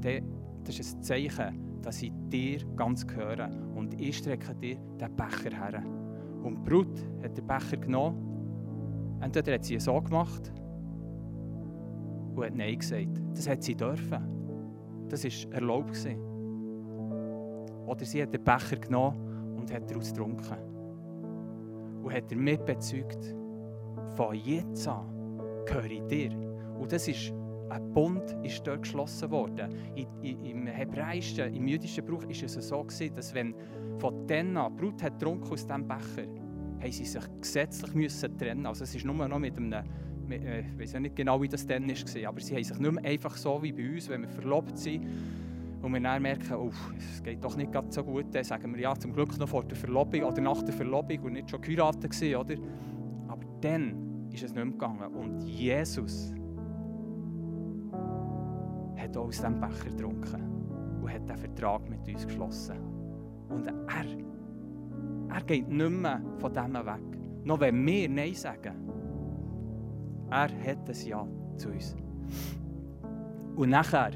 [0.00, 0.24] dann,
[0.64, 3.48] das ist ein Zeichen, dass ich dir ganz gehöre.
[3.74, 5.97] Und ich strecke dir den Becher her.
[6.42, 9.18] Und die Brut hat den Becher genommen.
[9.20, 10.53] Entweder hat sie so gemacht
[12.35, 13.20] und hat Nein gesagt.
[13.35, 15.07] Das hat sie dürfen.
[15.09, 15.92] Das war erlaubt.
[15.92, 16.20] Gewesen.
[17.87, 20.57] Oder sie hat den Becher genommen und hat daraus getrunken.
[22.03, 23.35] Und hat damit bezeugt,
[24.14, 25.18] von jetzt an
[25.66, 26.31] gehöre ich dir.
[26.79, 27.33] Und das ist
[27.70, 29.74] ein Bund ist dort geschlossen worden.
[30.22, 33.54] Im hebräischen, im jüdischen Brauch ist es so gewesen, dass wenn
[33.98, 36.26] von dann an Brut hat getrunken aus diesem Becher,
[36.81, 38.66] haben sie sich gesetzlich müssen trennen.
[38.66, 39.85] Also es ist nur noch mit einem,
[40.31, 43.04] äh, ich weiß nicht genau, wie das dann war, aber sie haben sich nicht mehr
[43.04, 45.07] einfach so wie bei uns, wenn wir verlobt sind
[45.83, 48.94] und wir dann merken, oh, es geht doch nicht so gut, dann sagen wir ja
[48.94, 52.54] zum Glück noch vor der Verlobung oder nach der Verlobung und nicht schon geheiratet oder?
[53.28, 56.33] Aber dann ist es nicht mehr gegangen und Jesus
[59.09, 62.77] hat auch aus diesem Becher getrunken und hat den Vertrag mit uns geschlossen.
[63.49, 67.18] Und er, er geht nicht mehr von dem weg.
[67.44, 68.75] Noch wenn wir Nein sagen.
[70.31, 71.97] Er hat ein Ja zu uns.
[73.57, 74.11] Und nachher,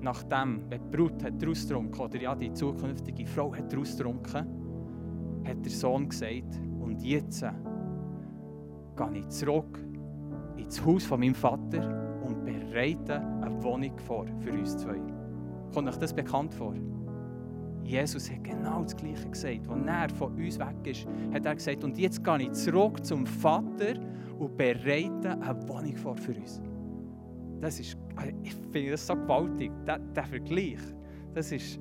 [0.00, 4.46] nachdem, wenn die Brut hat daraus getrunken, oder ja, die zukünftige Frau hat daraus getrunken,
[5.44, 9.82] hat der Sohn gesagt, und jetzt gehe ich zurück
[10.56, 12.01] ins Haus von meinem Vater
[12.44, 15.00] bereite eine Wohnung vor für uns zwei.
[15.72, 16.74] Kommt euch das bekannt vor?
[17.84, 19.68] Jesus hat genau das Gleiche gesagt.
[19.68, 23.26] Als er von uns weg ist, hat er gesagt, und jetzt gehe ich zurück zum
[23.26, 23.94] Vater
[24.38, 26.60] und bereite eine Wohnung vor für uns.
[27.60, 27.96] Das ist,
[28.42, 30.80] ich finde das so gewaltig, der, Vergleich.
[31.32, 31.78] Das ist,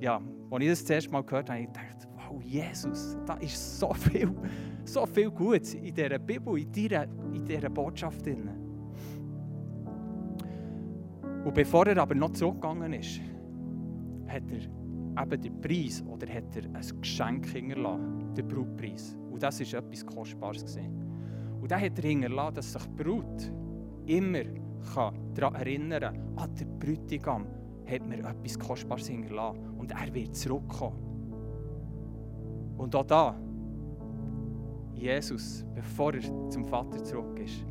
[0.00, 3.92] ja, als ich das zuerst mal gehört habe, habe ich wow, Jesus, da ist so
[3.94, 4.32] viel,
[4.84, 8.48] so viel Gutes in dieser Bibel, in dieser, in dieser Botschaft drin.
[11.44, 13.20] Und bevor er aber noch zurückgegangen ist,
[14.28, 19.16] hat er eben den Preis oder hat er ein Geschenk hinterlassen, den Brutpreis.
[19.30, 20.62] Und das war etwas Kostbares.
[20.62, 21.02] Gewesen.
[21.60, 23.52] Und dann hat er hinterlassen, dass sich die Brut
[24.06, 24.44] immer
[25.34, 27.46] daran erinnern kann, ah, der Bräutigam
[27.86, 30.96] hat mir etwas Kostbares hinterlassen und er wird zurückkommen.
[32.76, 33.38] Und auch da,
[34.94, 37.64] Jesus, bevor er zum Vater zurück ist,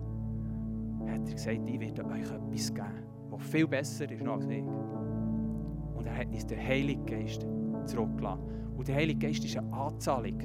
[1.07, 3.10] hat er gesagt, ich werde euch etwas geben,
[3.41, 4.63] viel besser ist als ich.
[4.63, 7.45] Und er hat uns den Heiligen Geist
[7.85, 8.41] zurücklassen.
[8.77, 10.39] Und der Heilige Geist ist eine Anzahlung.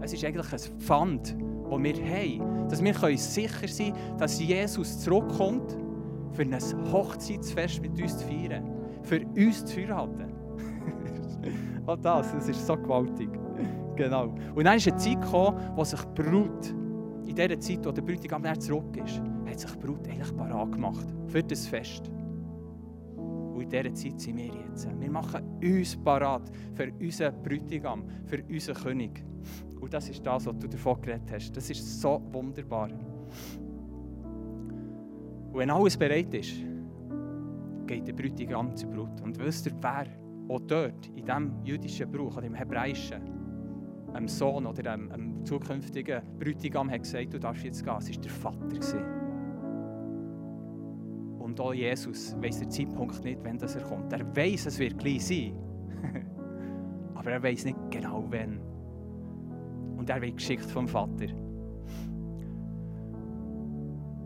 [0.00, 1.36] Es ist eigentlich ein Pfand,
[1.70, 2.68] das wir haben.
[2.68, 5.76] Dass wir sicher sein können, dass Jesus zurückkommt,
[6.32, 8.64] für ein Hochzeitsfest mit uns zu feiern.
[9.02, 10.32] Für uns zu heiraten.
[11.86, 13.28] Auch das, das ist so gewaltig.
[13.96, 14.34] Genau.
[14.54, 16.74] Und dann ist eine Zeit gekommen, wo sich die Brut,
[17.26, 21.06] in der Zeit, wo der Bräutigam zurück ist, hat sich die Brut eigentlich parat gemacht
[21.26, 22.10] für das Fest.
[23.70, 24.88] Dieser Zeit sind wir jetzt.
[24.98, 29.24] Wir machen uns parat für unseren Bräutigam, für unseren König.
[29.80, 31.56] Und das ist das, was du davon geredet hast.
[31.56, 32.90] Das ist so wunderbar.
[35.52, 36.54] Und wenn alles bereit ist,
[37.86, 39.20] geht der Bräutigam zur Brut.
[39.22, 40.06] Und wisst ihr, wer
[40.48, 43.22] auch dort, in diesem jüdischen Brauch, oder im hebräischen,
[44.12, 47.96] einem Sohn oder einem, einem zukünftigen Bräutigam hat gesagt, du darfst jetzt gehen.
[47.98, 48.68] Es war der Vater.
[48.68, 49.19] Gewesen.
[51.60, 54.10] Auch Jesus weiß der Zeitpunkt nicht, wann das er kommt.
[54.12, 55.52] Er weiß, es wird gleich sein.
[57.14, 58.60] Aber er weiß nicht genau, wann.
[59.98, 61.26] Und er wird geschickt vom Vater.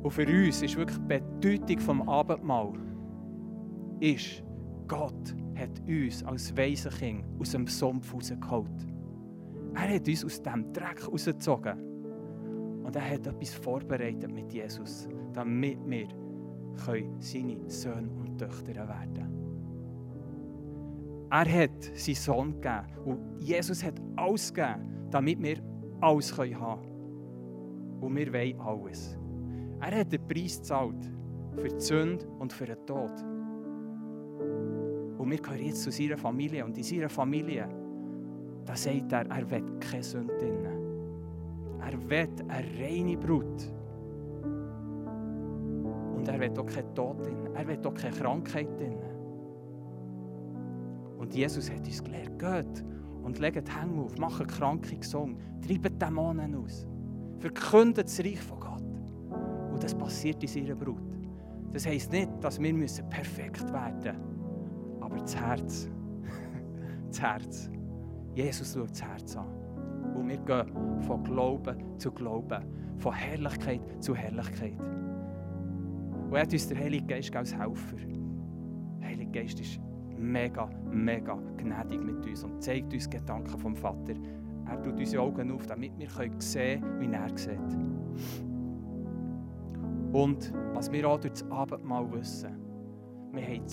[0.03, 2.73] Und für uns ist wirklich die Bedeutung vom Abendmahl,
[3.99, 4.45] ist,
[4.87, 8.87] Gott hat uns als Waisenkind aus dem Sumpf rausgeholt.
[9.75, 11.81] Er hat uns aus dem Dreck rausgezogen.
[12.85, 16.07] Und er hat etwas vorbereitet mit Jesus, damit wir
[16.77, 19.45] seine Söhne und Töchter werden können.
[21.31, 22.87] Er hat seinen Sohn gegeben.
[23.05, 25.57] Und Jesus hat alles gegeben, damit wir
[26.01, 28.01] alles haben können.
[28.01, 29.19] Und wir wollen alles.
[29.81, 31.11] Er hat den Preis gezahlt
[31.57, 33.11] für die Sünde und für den Tod.
[35.19, 36.65] Und wir gehören jetzt zu seiner Familie.
[36.65, 37.69] Und in seiner Familie,
[38.65, 40.65] da sagt er, er will keine Sünde drin.
[41.81, 43.73] Er will eine reine Brut.
[46.25, 47.55] Und er will auch keinen Tod drin.
[47.55, 48.97] Er will auch keine Krankheit drin.
[51.19, 52.85] Und Jesus hat uns gelehrt, geht
[53.23, 56.87] und legt die Hände auf, macht Kranke gesund, treibt Dämonen aus,
[57.37, 58.83] verkündet das Reich von Gott.
[59.71, 61.03] Und das passiert in seiner Brut.
[61.75, 62.73] Das heisst nicht, dass wir
[63.11, 65.91] perfekt werden müssen, aber das Herz.
[67.09, 67.71] das Herz.
[68.35, 69.49] Jesus schaut das Herz an.
[70.15, 72.65] Und wir gehen von Glauben zu Glauben,
[72.97, 74.73] von Herrlichkeit zu Herrlichkeit.
[76.25, 77.97] Und er hat uns der Heilige Geist als Helfer.
[79.01, 79.81] Der Heilige Geist ist
[80.19, 84.15] mega, mega gnädig mit uns und zeigt uns Gedanken vom Vater.
[84.67, 86.09] Er tut unsere Augen auf, damit wir
[86.39, 87.59] sehen können, wie er sieht.
[90.13, 92.57] Und was wir auch durch das Abendmahl wissen,
[93.33, 93.67] wir, haben,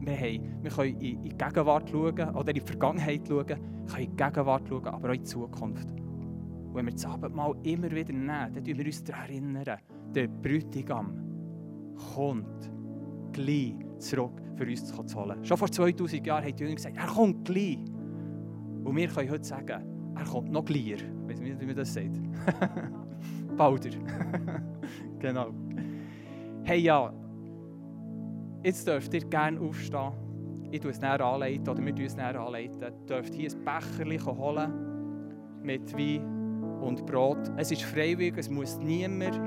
[0.00, 3.62] wir, haben, wir können in die Gegenwart schauen oder in die Vergangenheit schauen, können
[3.98, 5.88] in die Gegenwart schauen, aber auch in die Zukunft.
[5.88, 9.78] Und wenn wir das Abendmahl immer wieder nehmen, dann erinnern wir uns daran erinnern,
[10.14, 11.27] der Bräutigam
[12.14, 12.70] kommt
[13.32, 15.44] gleich zurück für uns zu holen.
[15.44, 17.78] Schon vor 2000 Jahren haben die Jünger gesagt, er kommt gleich.
[18.84, 20.92] Und wir können heute sagen, er kommt noch gleich.
[20.92, 22.20] Ich weiß nicht, wie man das sagt.
[23.56, 23.90] Balder.
[25.18, 25.50] genau.
[26.62, 27.12] Hey ja,
[28.62, 30.12] jetzt dürft ihr gerne aufstehen.
[30.70, 32.80] Ich tue es näher anleiten oder wir tun es näher anleiten.
[32.80, 34.72] Ihr dürft hier ein Becherchen holen
[35.62, 36.38] mit Wein
[36.80, 37.50] und Brot.
[37.56, 39.40] Es ist freiwillig, es muss niemand.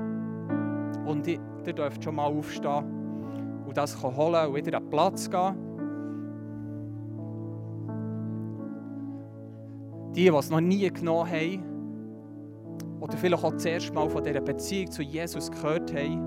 [1.06, 1.26] Und
[1.66, 2.84] ihr dürft schon mal aufstehen
[3.66, 5.54] und das holen und wieder an den Platz gehen.
[10.14, 11.72] Die, die es noch nie genommen haben,
[13.00, 16.20] oder vielleicht auch das erste Mal von dieser Beziehung zu Jesus gehört haben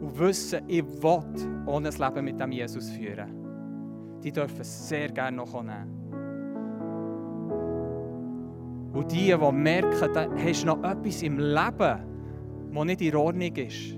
[0.00, 1.22] und wissen, ich will
[1.66, 5.96] ohne ein Leben mit dem Jesus führen, die dürfen es sehr gerne noch nehmen.
[8.92, 11.98] Und die, die merken, da hast du noch etwas im Leben,
[12.72, 13.96] das nicht in Ordnung ist,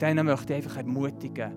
[0.00, 1.52] denen möchte ich einfach ermutigen,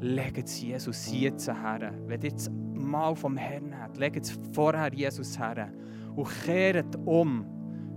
[0.00, 1.92] legt es Jesus jetzt her.
[2.06, 5.72] Wenn ihr das Mal vom Herrn habt, legt es vorher Jesus her
[6.16, 7.44] und kehrt um.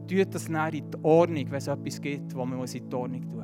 [0.07, 3.21] Tut das näher in die Ordnung, wenn es etwas gibt, was man in die Ordnung
[3.21, 3.42] tun muss.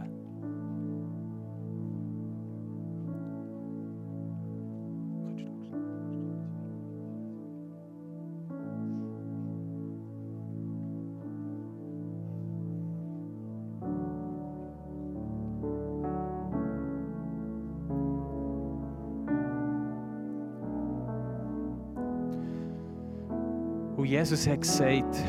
[24.09, 25.23] Jesus hat gesagt,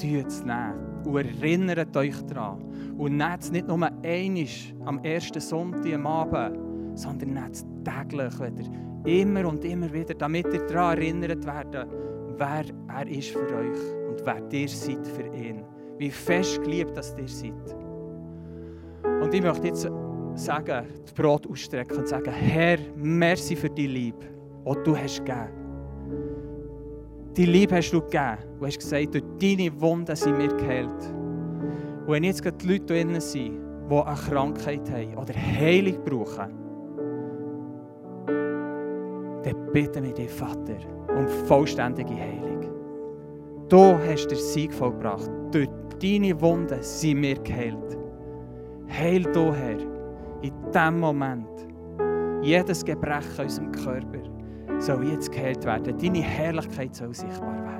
[0.00, 2.62] tut es nicht und erinnert euch daran.
[2.96, 4.46] Und nehmt es nicht nur einmal
[4.84, 6.56] am ersten Sonntag am Abend,
[6.96, 8.70] sondern nehmt es täglich wieder.
[9.04, 11.88] Immer und immer wieder, damit ihr daran erinnert werdet,
[12.38, 15.64] wer er ist für euch und wer ihr seid für ihn.
[15.98, 17.76] Wie fest geliebt dass ihr seid.
[19.20, 19.90] Und ich möchte jetzt
[20.36, 25.63] sagen, das Brot ausstrecken und sagen, Herr, merci für die Liebe, die du hast gegeben.
[27.36, 28.38] Die Liebe hast du gegeben.
[28.60, 31.12] Du hast gesagt, durch deine Wunden sind wir geheilt.
[32.06, 33.58] Und wenn jetzt die Leute drinnen sind,
[33.90, 36.54] die eine Krankheit haben oder Heilung brauchen,
[39.42, 40.76] dann bitten wir dich, Vater,
[41.08, 42.70] um vollständige Heilung.
[43.68, 45.28] Du hast den Sieg vollbracht.
[45.50, 45.68] Durch
[46.00, 47.98] deine Wunden sind wir geheilt.
[48.88, 49.78] Heil du, Herr,
[50.40, 51.48] in diesem Moment.
[52.42, 54.23] Jedes Gebrechen in unserem Körper
[54.80, 55.96] soll jetzt geheilt werden.
[55.98, 57.74] Deine Herrlichkeit soll sichtbar werden.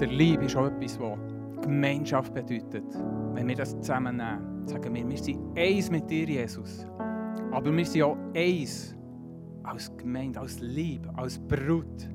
[0.00, 1.31] Der Liebe ist auch etwas, was
[1.62, 2.84] Gemeinschaft bedeutet.
[3.32, 6.86] Wenn wir das zusammennehmen, sagen wir, wir sind eins mit dir, Jesus.
[7.50, 8.94] Aber wir sind auch eins
[9.62, 12.08] als Gemeinde, als Liebe, als Brut.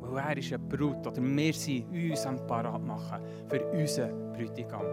[0.00, 1.06] Weil er ist eine Brut.
[1.06, 4.84] Oder wir sind uns am Parat machen für unseren Bräutigam.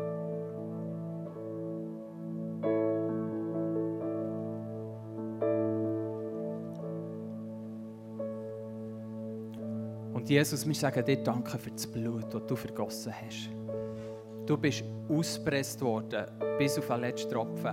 [10.13, 13.60] Und Jesus, wir sagen dir Danke für das Blut, das du vergossen hast.
[14.51, 16.25] Du bist ausgepresst worden
[16.57, 17.71] bis auf den letzten Tropfen.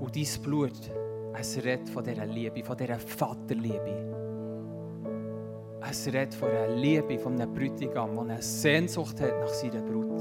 [0.00, 0.90] Und dein Blut,
[1.38, 4.16] es redet von dieser Liebe, von dieser Vaterliebe.
[5.88, 10.20] Es redet von einer Liebe, von einem Bräutigam, der eine Sehnsucht hat nach seiner Brut.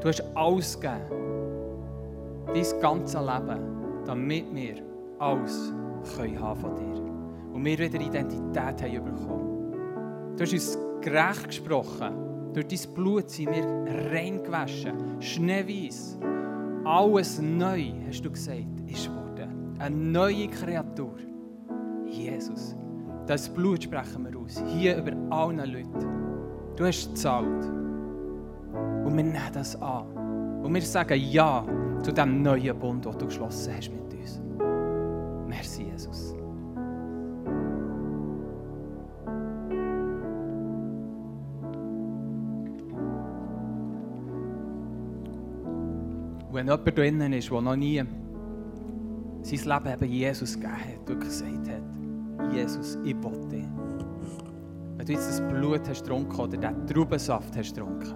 [0.00, 1.82] Du hast alles gegeben,
[2.46, 4.74] dein ganzes Leben, damit wir
[5.18, 5.72] alles
[6.16, 7.54] können haben von dir.
[7.54, 10.36] Und wir wieder Identität haben bekommen.
[10.36, 12.29] Du hast uns gerecht gesprochen.
[12.52, 16.18] Durch dein Blut sind wir rein gewaschen, schneeweiß.
[16.84, 19.76] Alles neu, hast du gesagt, ist geworden.
[19.78, 21.14] Eine neue Kreatur.
[22.06, 22.74] Jesus.
[23.26, 24.62] Das Blut sprechen wir aus.
[24.66, 26.74] Hier über allen Leuten.
[26.74, 27.64] Du hast gezahlt.
[29.04, 30.06] Und wir nehmen das an.
[30.62, 31.64] Und wir sagen Ja
[32.02, 34.09] zu dem neuen Bund, den du geschlossen hast mit
[46.52, 48.02] wenn jemand drinnen ist, der noch nie
[49.42, 53.68] sein Leben eben Jesus gegeben hat und gesagt hat, Jesus, ich will dich.
[54.96, 58.12] Wenn du jetzt das Blut hast getrunken oder den Traubensaft hast getrunken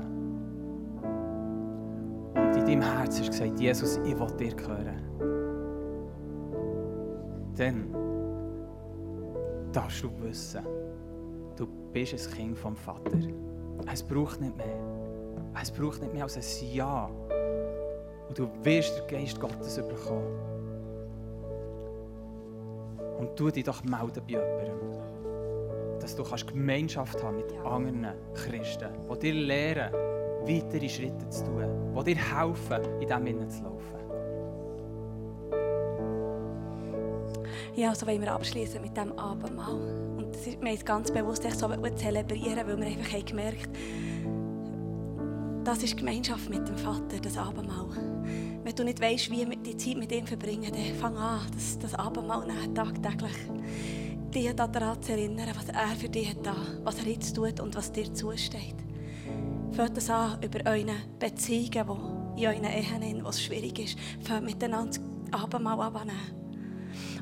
[2.35, 5.03] und in deinem Herz hast gesagt, Jesus, ich will dir gehören,
[7.57, 7.87] dann
[9.73, 10.65] darfst du wissen,
[11.57, 13.19] du bist ein Kind vom Vater.
[13.91, 14.67] Es braucht nicht mehr.
[15.61, 17.09] Es braucht nicht mehr als ein Ja.
[18.35, 20.41] Und du wirst den Geist Gottes bekommen.
[23.19, 25.99] Und tu dich doch melden bei jemandem.
[26.01, 29.93] Dass du kannst Gemeinschaft haben mit anderen Christen, die dir lehren,
[30.43, 33.95] weitere Schritte zu tun, die dir helfen, in diesem Innen zu laufen.
[37.77, 39.75] Ja, so wollen wir abschließen mit diesem Abendmahl.
[40.17, 43.25] Und das ist, wir haben es ganz bewusst echt so zelebrieren, weil wir einfach haben
[43.25, 43.71] gemerkt
[45.65, 48.14] das ist Gemeinschaft mit dem Vater, das Abendmahl.
[48.65, 51.79] Wenn du nicht weißt, wie wir die Zeit mit ihm verbringen, dann fang an, das,
[51.79, 53.37] das Abendmahl nehmen, tagtäglich.
[54.35, 57.93] Dich daran zu erinnern, was er für dich hat, was er jetzt tut und was
[57.93, 58.77] dir zusteht.
[59.73, 64.47] Fängt das an über eure Beziehungen, die in euren Ehen, wo es schwierig ist, fängt
[64.47, 64.99] miteinander
[65.31, 66.17] Abendmahl abnehmen.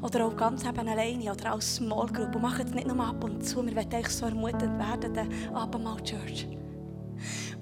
[0.00, 2.36] Oder auch ganz eben alleine oder als Small Group.
[2.36, 3.66] Und macht es nicht nur ab und zu.
[3.66, 6.46] Wir wollen euch so ermutigt werden, der Abendmahl Church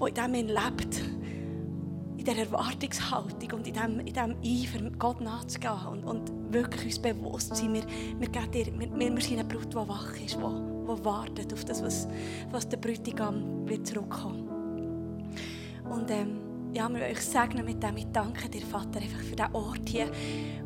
[0.00, 1.19] der in dem lebt.
[2.20, 6.98] In dieser Erwartungshaltung und in dem, in dem Eifer, Gott nachzugehen und, und wirklich uns
[6.98, 7.82] bewusst zu sein, wir,
[8.18, 11.82] wir, dir, wir, wir sind eine Brut, die wach ist, die, die wartet auf das,
[11.82, 12.06] was,
[12.50, 14.46] was der Bräutigam wird zurückkommen.
[15.88, 17.96] Und ähm, ja, wir wollen euch segnen mit dem.
[17.96, 20.10] Ich danke dir, Vater, einfach für diesen Ort hier.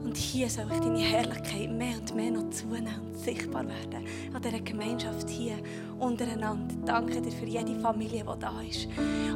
[0.04, 4.06] Und hier soll ich deine Herrlichkeit mehr und mehr noch zunehmen und sichtbar werden.
[4.34, 5.56] An dieser Gemeinschaft hier
[5.98, 6.74] untereinander.
[6.84, 8.88] Danke dir für jede Familie, die da ist.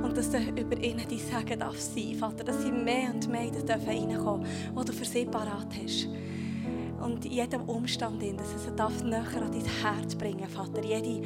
[0.03, 2.45] Und dass du über ihnen die Sagen darf sein, Vater.
[2.45, 6.09] Dass sie mehr und mehr in das reinkommen dürfen, was du für sie parat hast.
[7.03, 10.85] und in jedem Umstand, dass es darf näher an dein Herz bringen, Vater.
[10.85, 11.23] Jede,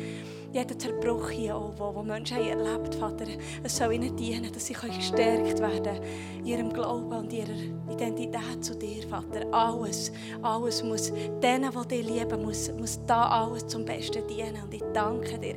[0.52, 3.24] jeder Zerbruch hier, auch, wo, wo Menschen haben erlebt Vater,
[3.62, 6.00] es soll ihnen dienen, dass sie gestärkt werden
[6.38, 7.48] in ihrem Glauben und ihrer
[7.90, 9.46] Identität zu dir, Vater.
[9.50, 14.62] Alles, alles muss denen, die dich lieben, muss, muss da alles zum Besten dienen.
[14.62, 15.56] Und ich danke dir,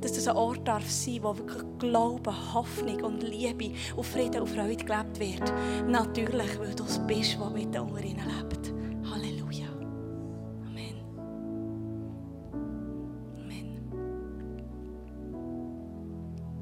[0.00, 4.48] dass das ein Ort darf sein, wo wirklich Glaube, Hoffnung und Liebe und Frieden und
[4.48, 5.52] Freude gelebt wird.
[5.88, 8.77] Natürlich, weil du es bist, der mit unter ihnen lebt.